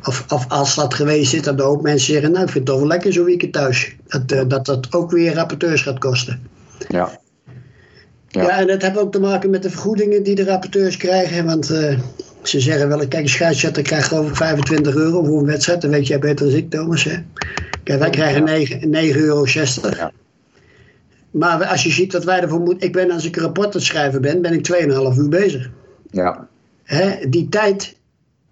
[0.05, 2.76] of, of als dat geweest is, dat de hoop mensen zeggen, nou ik vind het
[2.76, 3.96] toch wel lekker zo'n weekend thuis.
[4.07, 6.46] Dat, dat dat ook weer rapporteurs gaat kosten.
[6.88, 7.20] Ja.
[8.28, 8.42] Ja.
[8.42, 11.44] ja, en dat heeft ook te maken met de vergoedingen die de rapporteurs krijgen.
[11.44, 11.98] Want uh,
[12.43, 15.80] ze zeggen wel, kijk, een scheidsrechter krijgt geloof ik 25 euro voor een wedstrijd.
[15.80, 17.05] Dat weet jij beter dan ik, Thomas.
[17.05, 17.16] Hè?
[17.82, 19.47] Kijk, wij krijgen 9,60 euro.
[19.47, 20.12] Ja.
[21.30, 22.86] Maar als je ziet wat wij ervoor moeten...
[22.86, 25.70] Ik ben, als ik een rapport aan het schrijven ben, ben ik 2,5 uur bezig.
[26.11, 26.49] Ja.
[26.82, 27.28] Hè?
[27.28, 27.97] Die tijd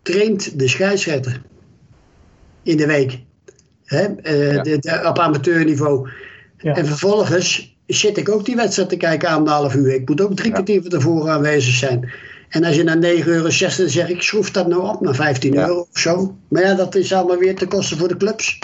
[0.03, 1.43] traint de scheidsrechter
[2.63, 3.19] in de week.
[3.85, 4.07] Hè?
[4.23, 4.63] Uh, ja.
[4.63, 6.09] de, de, op amateurniveau.
[6.59, 6.77] Ja.
[6.77, 9.95] En vervolgens zit ik ook die wedstrijd te kijken aan de half uur.
[9.95, 12.11] Ik moet ook drie kwartier van tevoren aanwezig zijn.
[12.51, 15.15] En als je naar 9,60 euro zegt, dan zeg ik, schroef dat nou op naar
[15.15, 15.67] 15 ja.
[15.67, 16.37] euro of zo.
[16.49, 18.59] Maar ja, dat is allemaal weer te kosten voor de clubs.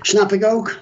[0.00, 0.78] Snap ik ook.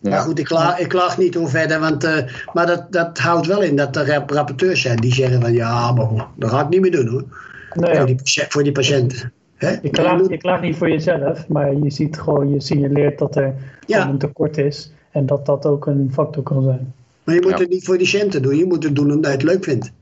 [0.00, 0.10] Ja.
[0.10, 2.16] Maar goed, ik klaag, ik klaag niet hoe verder, want, uh,
[2.52, 6.26] maar dat, dat houdt wel in dat er rapporteurs zijn die zeggen van ja, maar
[6.36, 7.24] dat ga ik niet meer doen hoor.
[7.72, 9.32] Nee, voor, die, voor die patiënten.
[9.56, 9.70] Hè?
[9.82, 13.54] Je, klaagt, je klaagt niet voor jezelf, maar je ziet gewoon, je signaleert dat er
[13.86, 14.08] ja.
[14.08, 16.94] een tekort is en dat dat ook een factor kan zijn.
[17.24, 17.58] Maar je moet ja.
[17.58, 19.92] het niet voor die centen doen, je moet het doen omdat je het leuk vindt.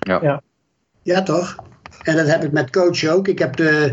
[0.00, 0.18] Ja.
[0.22, 0.42] ja.
[1.04, 1.56] Ja, toch?
[2.02, 3.28] En dat heb ik met coach ook.
[3.28, 3.92] Ik heb, de,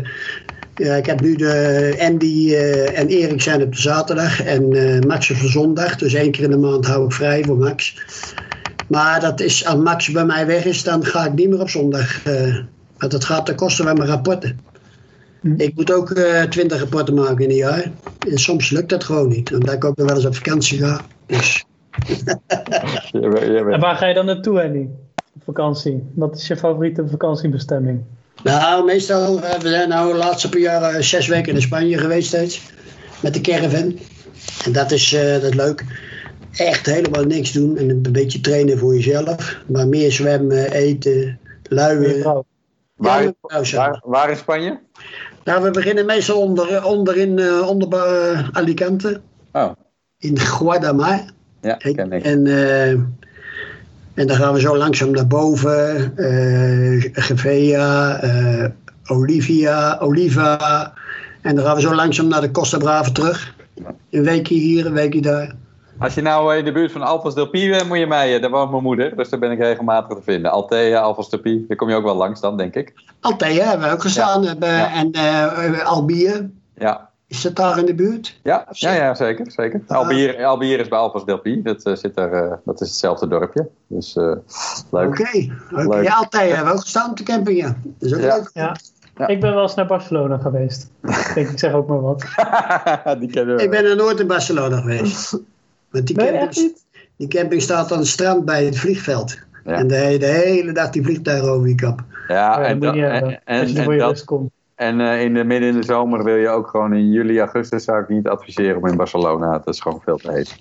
[0.74, 5.00] ja, ik heb nu de Andy uh, en Erik zijn op de zaterdag en uh,
[5.00, 5.96] Max op de zondag.
[5.96, 7.96] Dus één keer in de maand hou ik vrij voor Max.
[8.88, 11.70] Maar dat is, als Max bij mij weg is, dan ga ik niet meer op
[11.70, 12.26] zondag.
[12.26, 12.56] Uh,
[12.98, 14.60] want dat gaat ten koste van mijn rapporten.
[15.40, 15.54] Hm.
[15.56, 16.08] Ik moet ook
[16.48, 17.90] twintig rapporten maken in een jaar.
[18.28, 19.54] En soms lukt dat gewoon niet.
[19.54, 21.00] Omdat ik ook nog wel eens op vakantie ga.
[21.26, 21.64] Dus.
[23.12, 24.86] en waar ga je dan naartoe, Andy?
[25.44, 26.04] Vakantie?
[26.14, 28.04] Wat is je favoriete vakantiebestemming?
[28.42, 31.98] Nou, meestal, uh, we zijn nou de laatste paar jaar uh, zes weken in Spanje
[31.98, 32.70] geweest steeds.
[33.20, 33.98] Met de caravan.
[34.64, 35.84] En dat is, uh, dat is leuk.
[36.52, 39.58] Echt helemaal niks doen en een beetje trainen voor jezelf.
[39.66, 41.38] Maar meer zwemmen, eten,
[41.68, 42.44] luien.
[42.96, 43.32] Waar, ja,
[43.72, 44.80] waar, waar, in Spanje?
[45.44, 49.20] Nou, we beginnen meestal onder, onder in onder, Alicante.
[49.52, 49.70] Oh.
[50.18, 51.24] In Guadamar.
[51.60, 52.24] Ja, ken ik.
[52.24, 52.46] En
[54.14, 56.12] en dan gaan we zo langzaam naar boven.
[56.16, 58.66] Uh, Gevea, uh,
[59.06, 60.92] Olivia, Oliva.
[61.42, 63.54] En dan gaan we zo langzaam naar de Costa Brava terug.
[64.10, 65.54] Een weekje hier, een weekje daar.
[65.98, 68.50] Als je nou in de buurt van Alphas del Pie bent, moet je mij, daar
[68.50, 70.50] woont mijn moeder, dus daar ben ik regelmatig te vinden.
[70.50, 72.92] Altea, Alphas del Pie, daar kom je ook wel langs dan, denk ik.
[73.20, 74.94] Altea hebben we ook gestaan, ja.
[74.94, 76.50] en uh, Albier.
[76.74, 77.10] Ja.
[77.32, 78.38] Is dat daar in de buurt?
[78.42, 79.50] Ja, ja, ja zeker.
[79.50, 79.80] zeker.
[79.88, 81.62] Uh, Albier, Albier is bij Alphas Delphi.
[81.62, 83.68] Dat, uh, zit er, uh, dat is hetzelfde dorpje.
[83.86, 84.32] Dus uh,
[84.90, 85.08] leuk.
[85.08, 85.20] Oké.
[85.20, 85.52] Okay.
[85.84, 86.02] Okay.
[86.02, 87.76] Ja, altijd hebben we ook gestaan op de camping, ja.
[87.82, 88.36] Dat is ook ja.
[88.36, 88.50] leuk.
[88.52, 88.76] Ja.
[89.16, 89.26] Ja.
[89.26, 90.90] Ik ben wel eens naar Barcelona geweest.
[91.02, 92.20] ik denk, ik zeg ook maar wat.
[93.20, 93.62] die kennen we.
[93.62, 95.38] Ik ben er nooit in Barcelona geweest.
[95.90, 96.76] Want die, nee, camping,
[97.16, 99.38] die camping staat aan het strand bij het vliegveld.
[99.64, 99.72] Ja.
[99.72, 102.04] En de, de, hele dag die vliegtuigen over je kap.
[102.28, 104.50] Ja, en, dat, en, en, als je er voor je dat, komt.
[104.82, 107.84] En uh, in de, midden in de zomer wil je ook gewoon in juli, augustus
[107.84, 109.52] zou ik niet adviseren om in Barcelona.
[109.52, 110.56] Het is gewoon veel te heet.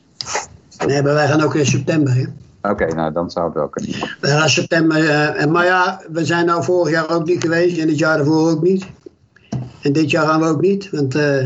[0.88, 2.30] Nee, maar wij gaan ook in september.
[2.62, 3.92] Oké, okay, nou dan zou het wel kunnen.
[4.22, 5.04] We gaan in september.
[5.04, 8.50] Uh, maar ja, we zijn nou vorig jaar ook niet geweest en dit jaar daarvoor
[8.50, 8.86] ook niet.
[9.82, 11.46] En dit jaar gaan we ook niet, want uh,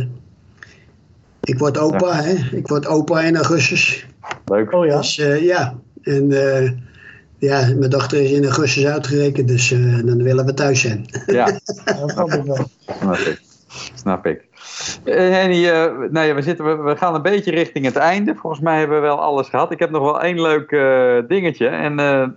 [1.41, 2.34] Ik word opa, hè.
[2.57, 4.05] Ik word opa in augustus.
[4.45, 4.73] Leuk.
[4.73, 4.97] Oh ja?
[4.97, 6.71] Dus eh, ja, en eh,
[7.38, 11.05] ja, mijn dochter is in augustus uitgerekend, dus eh, dan willen we thuis zijn.
[11.25, 12.67] Ja, Dat snap ik wel.
[12.99, 13.41] snap ik.
[13.95, 14.43] Snap ik.
[15.03, 18.36] Eh, Henny, eh, nou ja, we, zitten, we, we gaan een beetje richting het einde.
[18.36, 19.71] Volgens mij hebben we wel alles gehad.
[19.71, 21.67] Ik heb nog wel één leuk eh, dingetje.
[21.67, 22.27] En eh,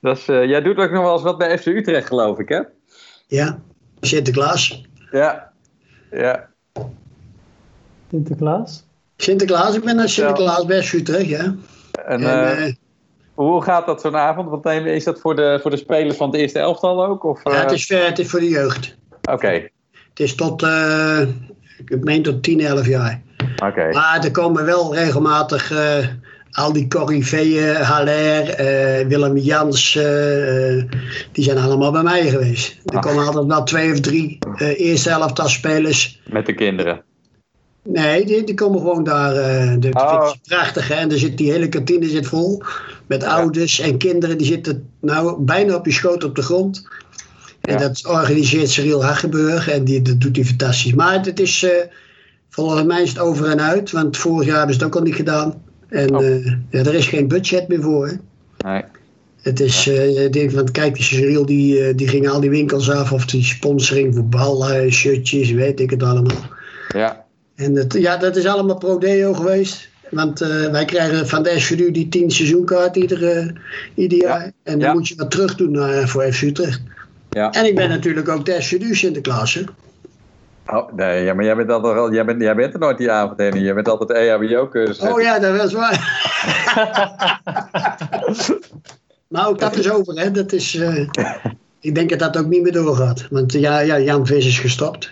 [0.00, 2.48] dat is, eh, jij doet ook nog wel eens wat bij FC Utrecht, geloof ik,
[2.48, 2.60] hè?
[3.26, 3.58] Ja,
[4.00, 4.86] Sinterklaas.
[5.10, 5.52] Ja.
[6.10, 6.48] Ja.
[8.10, 8.84] Sinterklaas?
[9.16, 11.54] Sinterklaas, ik ben naar Sinterklaas bij Utrecht, ja.
[12.04, 12.78] En, En,
[13.34, 14.48] hoe gaat dat zo'n avond?
[14.50, 17.24] Want neem- is dat voor de, voor de spelers van het eerste elftal ook?
[17.24, 18.96] Of, ja, eh, het, is, ver- het is voor de jeugd.
[19.30, 21.20] Oké, Het is tot, eh,
[21.86, 23.22] ik meen tot 10, 11 jaar.
[23.66, 23.88] oké.
[23.92, 26.06] Maar er komen wel regelmatig eh,
[26.50, 30.84] al die corriveeën, Haller, eh, Willem Jans, eh, eh,
[31.32, 32.78] die zijn allemaal bij mij geweest.
[32.84, 33.02] Er Ach.
[33.02, 36.20] komen altijd wel twee of drie eh eerste elftal spelers.
[36.30, 37.02] Met de kinderen.
[37.84, 39.36] Nee, die, die komen gewoon daar.
[39.36, 40.24] eh de, Oh.
[40.24, 40.94] Het is prachtig, hè?
[40.94, 42.62] En er zit, die hele kantine zit vol
[43.06, 44.38] met ouders en kinderen.
[44.38, 46.88] Die zitten nou bijna op je schoot op de grond.
[47.60, 47.78] En Ja.
[47.78, 50.94] dat organiseert Cyril Hagenburg en die, dat doet hij fantastisch.
[50.94, 51.70] Maar het, is, eh,
[52.48, 55.06] volgens mij is het over en uit, want vorig jaar hebben ze het ook al
[55.06, 55.62] niet gedaan.
[55.88, 56.24] En Oh.
[56.26, 58.06] eh, ja, er is geen budget meer voor.
[58.08, 58.14] Hè?
[58.70, 58.82] Nee.
[59.42, 62.90] Het is, eh, ik denk van, kijk, die Cyril die, die ging al die winkels
[62.90, 66.36] af of die sponsoring voor ballen, shirtjes, weet ik het allemaal.
[66.88, 67.21] Ja.
[67.54, 69.88] En het, ja, dat is allemaal pro-deo geweest.
[70.10, 73.46] Want eh, wij krijgen van de SVU die 10 seizoenkaart ieder, eh,
[73.94, 74.28] ieder Ja.
[74.28, 74.42] jaar.
[74.62, 74.92] En dan Ja.
[74.92, 76.80] moet je wat terug doen eh, voor FC Utrecht.
[77.30, 77.50] Ja.
[77.50, 79.54] En ik ben natuurlijk ook de SVU Sinterklaas.
[79.54, 79.62] hè.
[80.66, 83.10] Oh, nee, ja, maar jij bent, altijd, al- jij, bent, jij bent er nooit die
[83.10, 83.60] avond, Henny.
[83.60, 84.98] Je bent altijd EHBO-cursus.
[85.10, 86.20] Oh ja, dat is waar.
[89.28, 90.30] maar ook dat is over, hè.
[90.30, 91.08] Dat is, eh,
[91.80, 93.26] ik denk dat dat ook niet meer doorgaat.
[93.30, 95.10] Want ja, ja, Jan Vis is gestopt.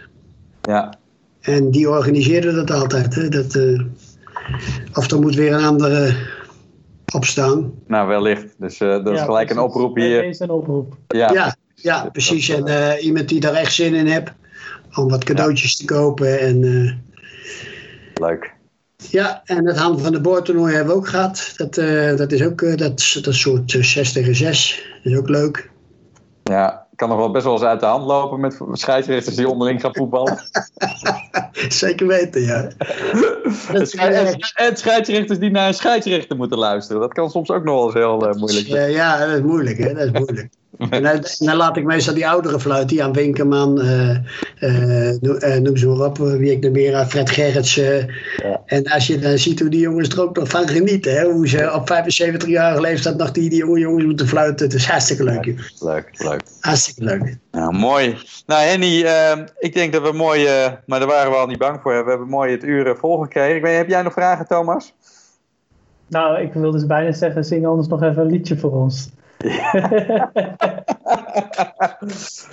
[0.62, 0.94] Ja.
[1.40, 3.14] En die organiseerde dat altijd.
[3.14, 3.28] Hè.
[3.28, 3.80] Dat, eh,
[4.94, 6.14] of er moet weer een andere
[7.14, 7.72] opstaan.
[7.86, 8.54] Nou, wellicht.
[8.58, 10.22] Dus eh, dat is Ja, gelijk een oproep hier.
[10.22, 10.96] Deze een oproep.
[11.08, 11.32] Ja.
[11.32, 12.48] Ja, ja precies.
[12.48, 14.32] En eh, iemand die daar echt zin in heeft.
[14.94, 16.40] Om wat cadeautjes te kopen.
[16.40, 16.92] En, eh,
[18.28, 18.52] Leuk.
[19.10, 21.52] ja, en het hand van de boordtoernooi hebben we ook gehad.
[21.56, 24.82] Dat, eh, dat is ook eh, dat, dat soort eh, 6 tegen 6.
[25.02, 25.70] Dat is ook leuk.
[26.50, 29.80] Ja, kan nog wel best wel eens uit de hand lopen met scheidsrechters die onderling
[29.80, 30.38] gaan voetballen.
[31.68, 32.68] Zeker weten, ja.
[33.74, 37.00] En scheidsrechters die naar een scheidsrechter moeten luisteren.
[37.00, 38.90] Dat kan soms ook nog wel eens heel eh, moeilijk zijn.
[38.90, 39.94] Ja, ja, dat is moeilijk, hè?
[39.94, 40.48] Dat is moeilijk.
[40.90, 44.16] En dan, dan laat ik meestal die oudere fluiten, Jan Winkerman, eh,
[45.20, 48.14] noem, eh, noem ze maar op, wie ik er meer aan, Fred Gerritsen.
[48.36, 48.62] Ja.
[48.66, 51.24] En als je dan ziet hoe die jongens er ook nog van genieten, hè?
[51.24, 54.66] hoe ze op 75-jarige leeftijd nog die, die jonge jongens moeten fluiten.
[54.66, 55.54] Het is hartstikke leuk.
[55.80, 56.42] Leuk, leuk.
[56.60, 57.36] Hartstikke leuk.
[57.50, 58.16] Nou, mooi.
[58.46, 59.06] Nou, Henny,
[59.58, 62.04] ik denk dat we mooi, eh, maar daar waren we al niet bang voor.
[62.04, 63.56] We hebben mooi het uur volgekregen.
[63.56, 64.94] Ik weet, heb jij nog vragen, Thomas?
[66.06, 69.10] Nou, ik wil dus bijna zeggen, zing anders nog even een liedje voor ons.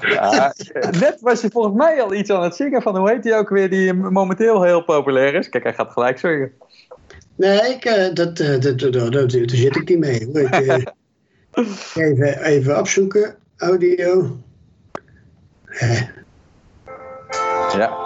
[0.01, 0.53] Ja,
[0.99, 3.49] net was je volgens mij al iets aan het zingen van, hoe heet die ook
[3.49, 5.49] weer, die momenteel heel populair is?
[5.49, 6.51] Kijk, hij gaat gelijk zingen.
[7.35, 10.25] Nee, ik, eh, dat, eh, dat, dat, dat, dat- daar zit ik niet mee.
[10.25, 10.39] hoor.
[10.39, 10.85] Ik, eh,
[12.05, 14.37] even, even opzoeken, audio.
[15.65, 16.01] Eh,
[17.77, 18.05] Ja,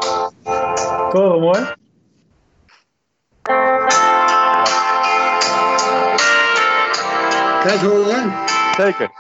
[1.07, 1.75] Ik hoor hem hoor.
[8.82, 9.11] Zeker.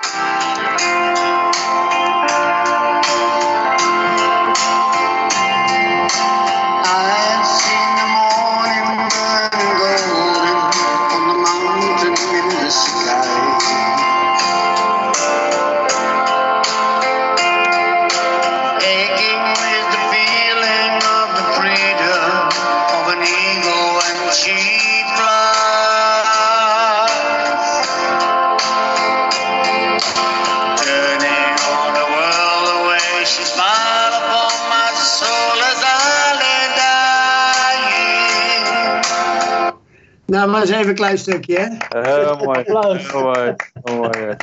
[40.51, 42.01] Maar eens even een klein stukje, hè.
[42.01, 42.59] Heel mooi.
[42.59, 43.11] Applaus.
[43.11, 43.53] Heel mooi.
[43.83, 44.35] Heel mooi.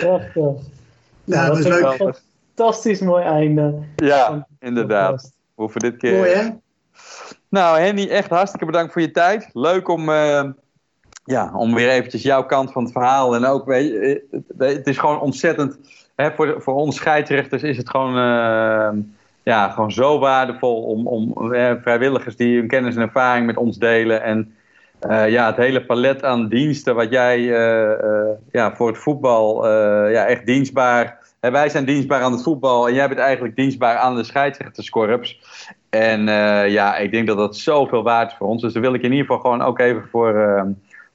[0.00, 0.66] Prachtig.
[1.24, 2.00] Nou, dat is is leuk.
[2.00, 2.14] een
[2.54, 3.82] fantastisch mooi einde.
[3.96, 5.22] Ja, inderdaad.
[5.22, 6.16] We hoeven dit keer...
[6.16, 6.48] Mooi, hè?
[7.48, 9.50] Nou, Henny, echt hartstikke bedankt voor je tijd.
[9.52, 10.44] Leuk om, eh,
[11.24, 13.34] ja, om weer eventjes jouw kant van het verhaal.
[13.34, 14.26] En ook, weet je,
[14.58, 15.78] eh, het, is gewoon ontzettend.
[16.14, 18.98] Hè, voor, voor ons scheidsrechters is het gewoon, eh,
[19.42, 23.76] ja, gewoon zo waardevol om, om eh, vrijwilligers die hun kennis en ervaring met ons
[23.76, 24.22] delen.
[24.22, 24.54] En
[25.00, 29.68] eh, ja, het hele palet aan diensten wat jij eh, eh, ja, voor het voetbal
[30.08, 31.18] ja, echt dienstbaar.
[31.40, 35.40] Hè, wij zijn dienstbaar aan het voetbal en jij bent eigenlijk dienstbaar aan de scheidsrechterskorps.
[35.90, 36.26] En
[36.70, 38.62] ja, ik denk dat dat zoveel waard is voor ons.
[38.62, 40.66] Dus daar wil ik in ieder geval gewoon ook even voor,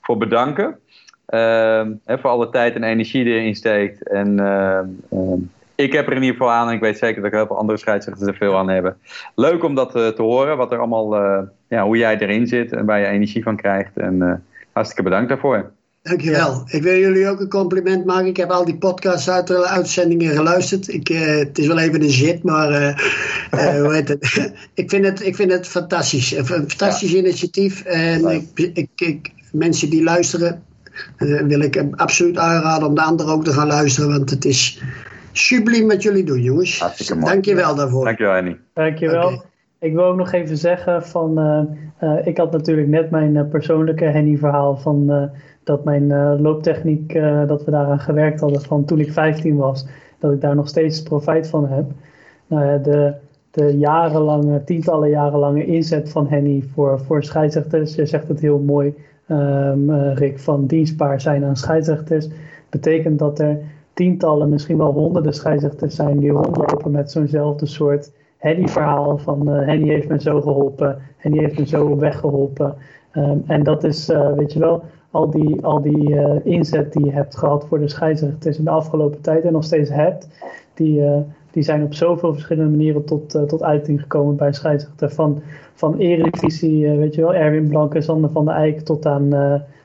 [0.01, 0.79] voor bedanken.
[1.25, 4.07] Ehm, hè, voor alle tijd en energie die je erin steekt.
[4.07, 5.39] En ehm, ehm,
[5.75, 6.67] ik heb er in ieder geval aan.
[6.67, 8.97] En ik weet zeker dat ik heel veel andere scheidsrechters er veel aan hebben.
[9.35, 10.57] Leuk om dat te horen.
[10.57, 13.97] Wat er allemaal, ja, hoe jij erin zit en waar je energie van krijgt.
[13.97, 14.33] En eh,
[14.71, 15.71] hartstikke bedankt daarvoor.
[16.03, 16.63] Dankjewel.
[16.65, 18.25] Ik wil jullie ook een compliment maken.
[18.25, 20.87] Ik heb al die podcasts uit uitzendingen geluisterd.
[20.87, 22.87] Ik, eh, het is wel even een zit, maar eh,
[23.51, 24.51] eh, hoe heet het?
[24.73, 26.31] ik, vind het, ik vind het fantastisch.
[26.31, 27.83] Een fantastisch initiatief.
[27.83, 30.63] En ik, ik, ik, mensen die luisteren,
[31.17, 34.09] eh, wil ik hem absoluut aanraden om de anderen ook te gaan luisteren.
[34.09, 34.81] Want het is
[35.31, 36.79] subliem wat jullie doen, jongens.
[36.79, 37.31] Hartstikke mooi.
[37.31, 38.05] Dankjewel daarvoor.
[38.05, 38.57] Dankjewel, Annie.
[38.73, 39.33] Dankjewel.
[39.33, 39.51] Oké.
[39.83, 41.63] Ik wil ook nog even zeggen van, eh,
[41.97, 45.23] eh, ik had natuurlijk net mijn eh, persoonlijke Henny-verhaal van eh,
[45.63, 46.07] dat mijn
[46.41, 47.13] looptechniek,
[47.47, 49.87] dat we daaraan gewerkt hadden van toen ik 15 was,
[50.19, 51.85] dat ik daar nog steeds profijt van heb.
[52.47, 53.13] Nou de,
[53.51, 58.95] de jarenlange, tientallen jarenlange inzet van Henny voor, voor scheidsrechters, je zegt het heel mooi,
[59.27, 62.29] ehm, eh, Rick, van dienstbaar zijn aan scheidsrechters,
[62.69, 63.59] betekent dat er
[63.93, 68.11] tientallen, misschien wel honderden scheidsrechters zijn die rondlopen met zo'nzelfde soort
[68.43, 72.75] Henny-verhaal van eh, Henny heeft me zo geholpen, Henny heeft me zo weggeholpen.
[73.11, 77.05] Ehm, en dat is, eh, weet je wel, al die, al die eh, inzet die
[77.05, 80.27] je hebt gehad voor de scheidsrechters in de afgelopen tijd en nog steeds hebt,
[80.73, 81.01] die,
[81.51, 85.09] die zijn op zoveel verschillende manieren tot, tot uiting gekomen bij scheidsrechter.
[85.11, 85.41] Van,
[85.73, 89.29] van Eredivisie, weet je wel, Erwin Blanke, Sander van der Eyck, tot aan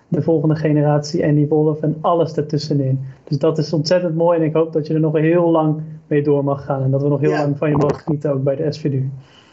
[0.09, 3.01] de volgende generatie, Andy Wolf en alles ertussenin.
[3.25, 6.23] Dus dat is ontzettend mooi en ik hoop dat je er nog heel lang mee
[6.23, 7.39] door mag gaan en dat we nog heel Ja.
[7.39, 9.03] lang van je mogen genieten ook bij de SVD.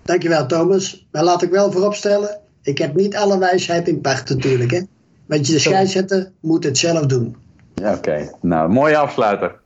[0.03, 1.07] Dankjewel, Thomas.
[1.11, 4.71] Maar laat ik wel vooropstellen, ik heb niet alle wijsheid in pacht natuurlijk.
[4.71, 4.81] Hè?
[5.25, 7.35] Want je de scheidsrechter moet het zelf doen.
[7.73, 8.31] Ja, oké.
[8.41, 9.59] Nou, mooie afsluiter.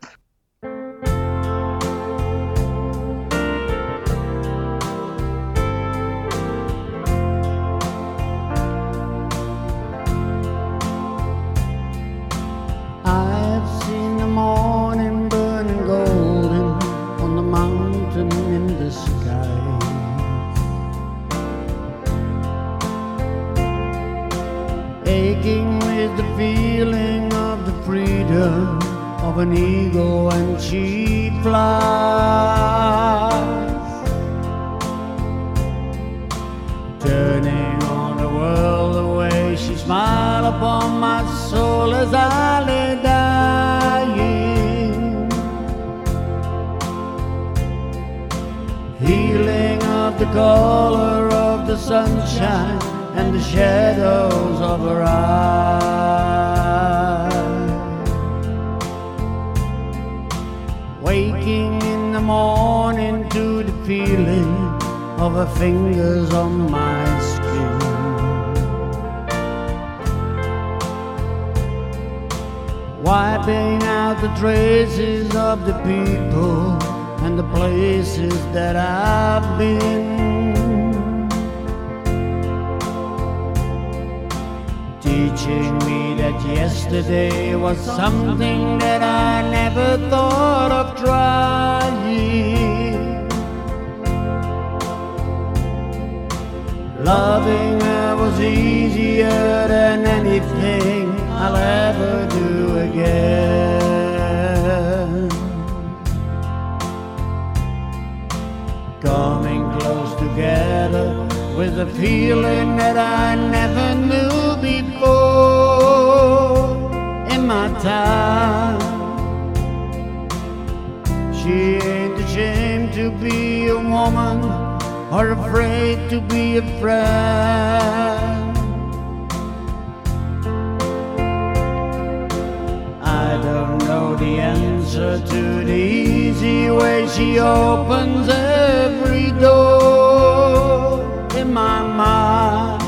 [135.25, 141.01] To the easy way she opens every door
[141.35, 142.81] in my mind.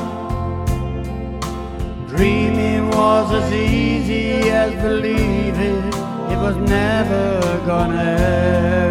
[2.08, 5.84] Dreaming was as easy as believing
[6.32, 8.91] it was never gonna end.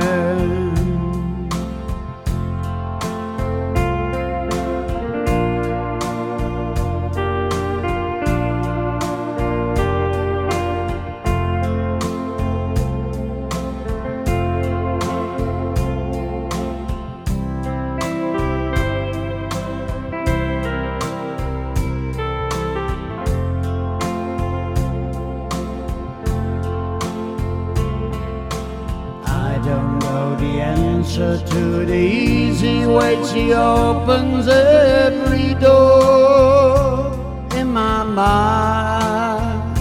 [33.50, 37.12] She opens every door
[37.56, 39.76] in my mind.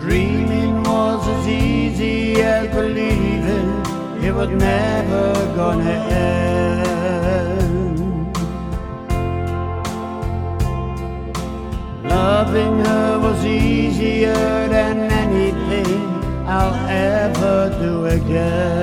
[0.00, 3.70] Dreaming was as easy as believing
[4.20, 7.68] it was never gonna end.
[12.02, 16.02] Loving her was easier than anything
[16.48, 18.73] I'll ever do again.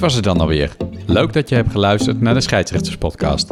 [0.00, 0.76] Was het dan alweer.
[1.06, 3.50] Leuk dat je hebt geluisterd naar de Scheidsrechterspodcast.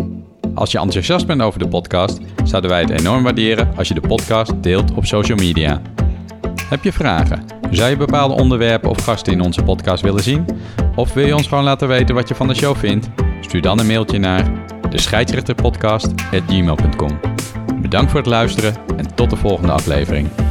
[0.55, 4.01] Als je enthousiast bent over de podcast, zouden wij het enorm waarderen als je de
[4.01, 5.83] podcast deelt op social media.
[6.69, 7.45] Heb je vragen?
[7.71, 10.47] Zou je bepaalde onderwerpen of gasten in onze podcast willen zien?
[10.97, 13.09] Of wil je ons gewoon laten weten wat je van de show vindt?
[13.41, 14.51] Stuur dan een mailtje naar
[14.91, 17.21] de scheidsrechterpodcast.gmail.com
[17.83, 20.48] Bedankt voor het luisteren en tot de volgende aflevering.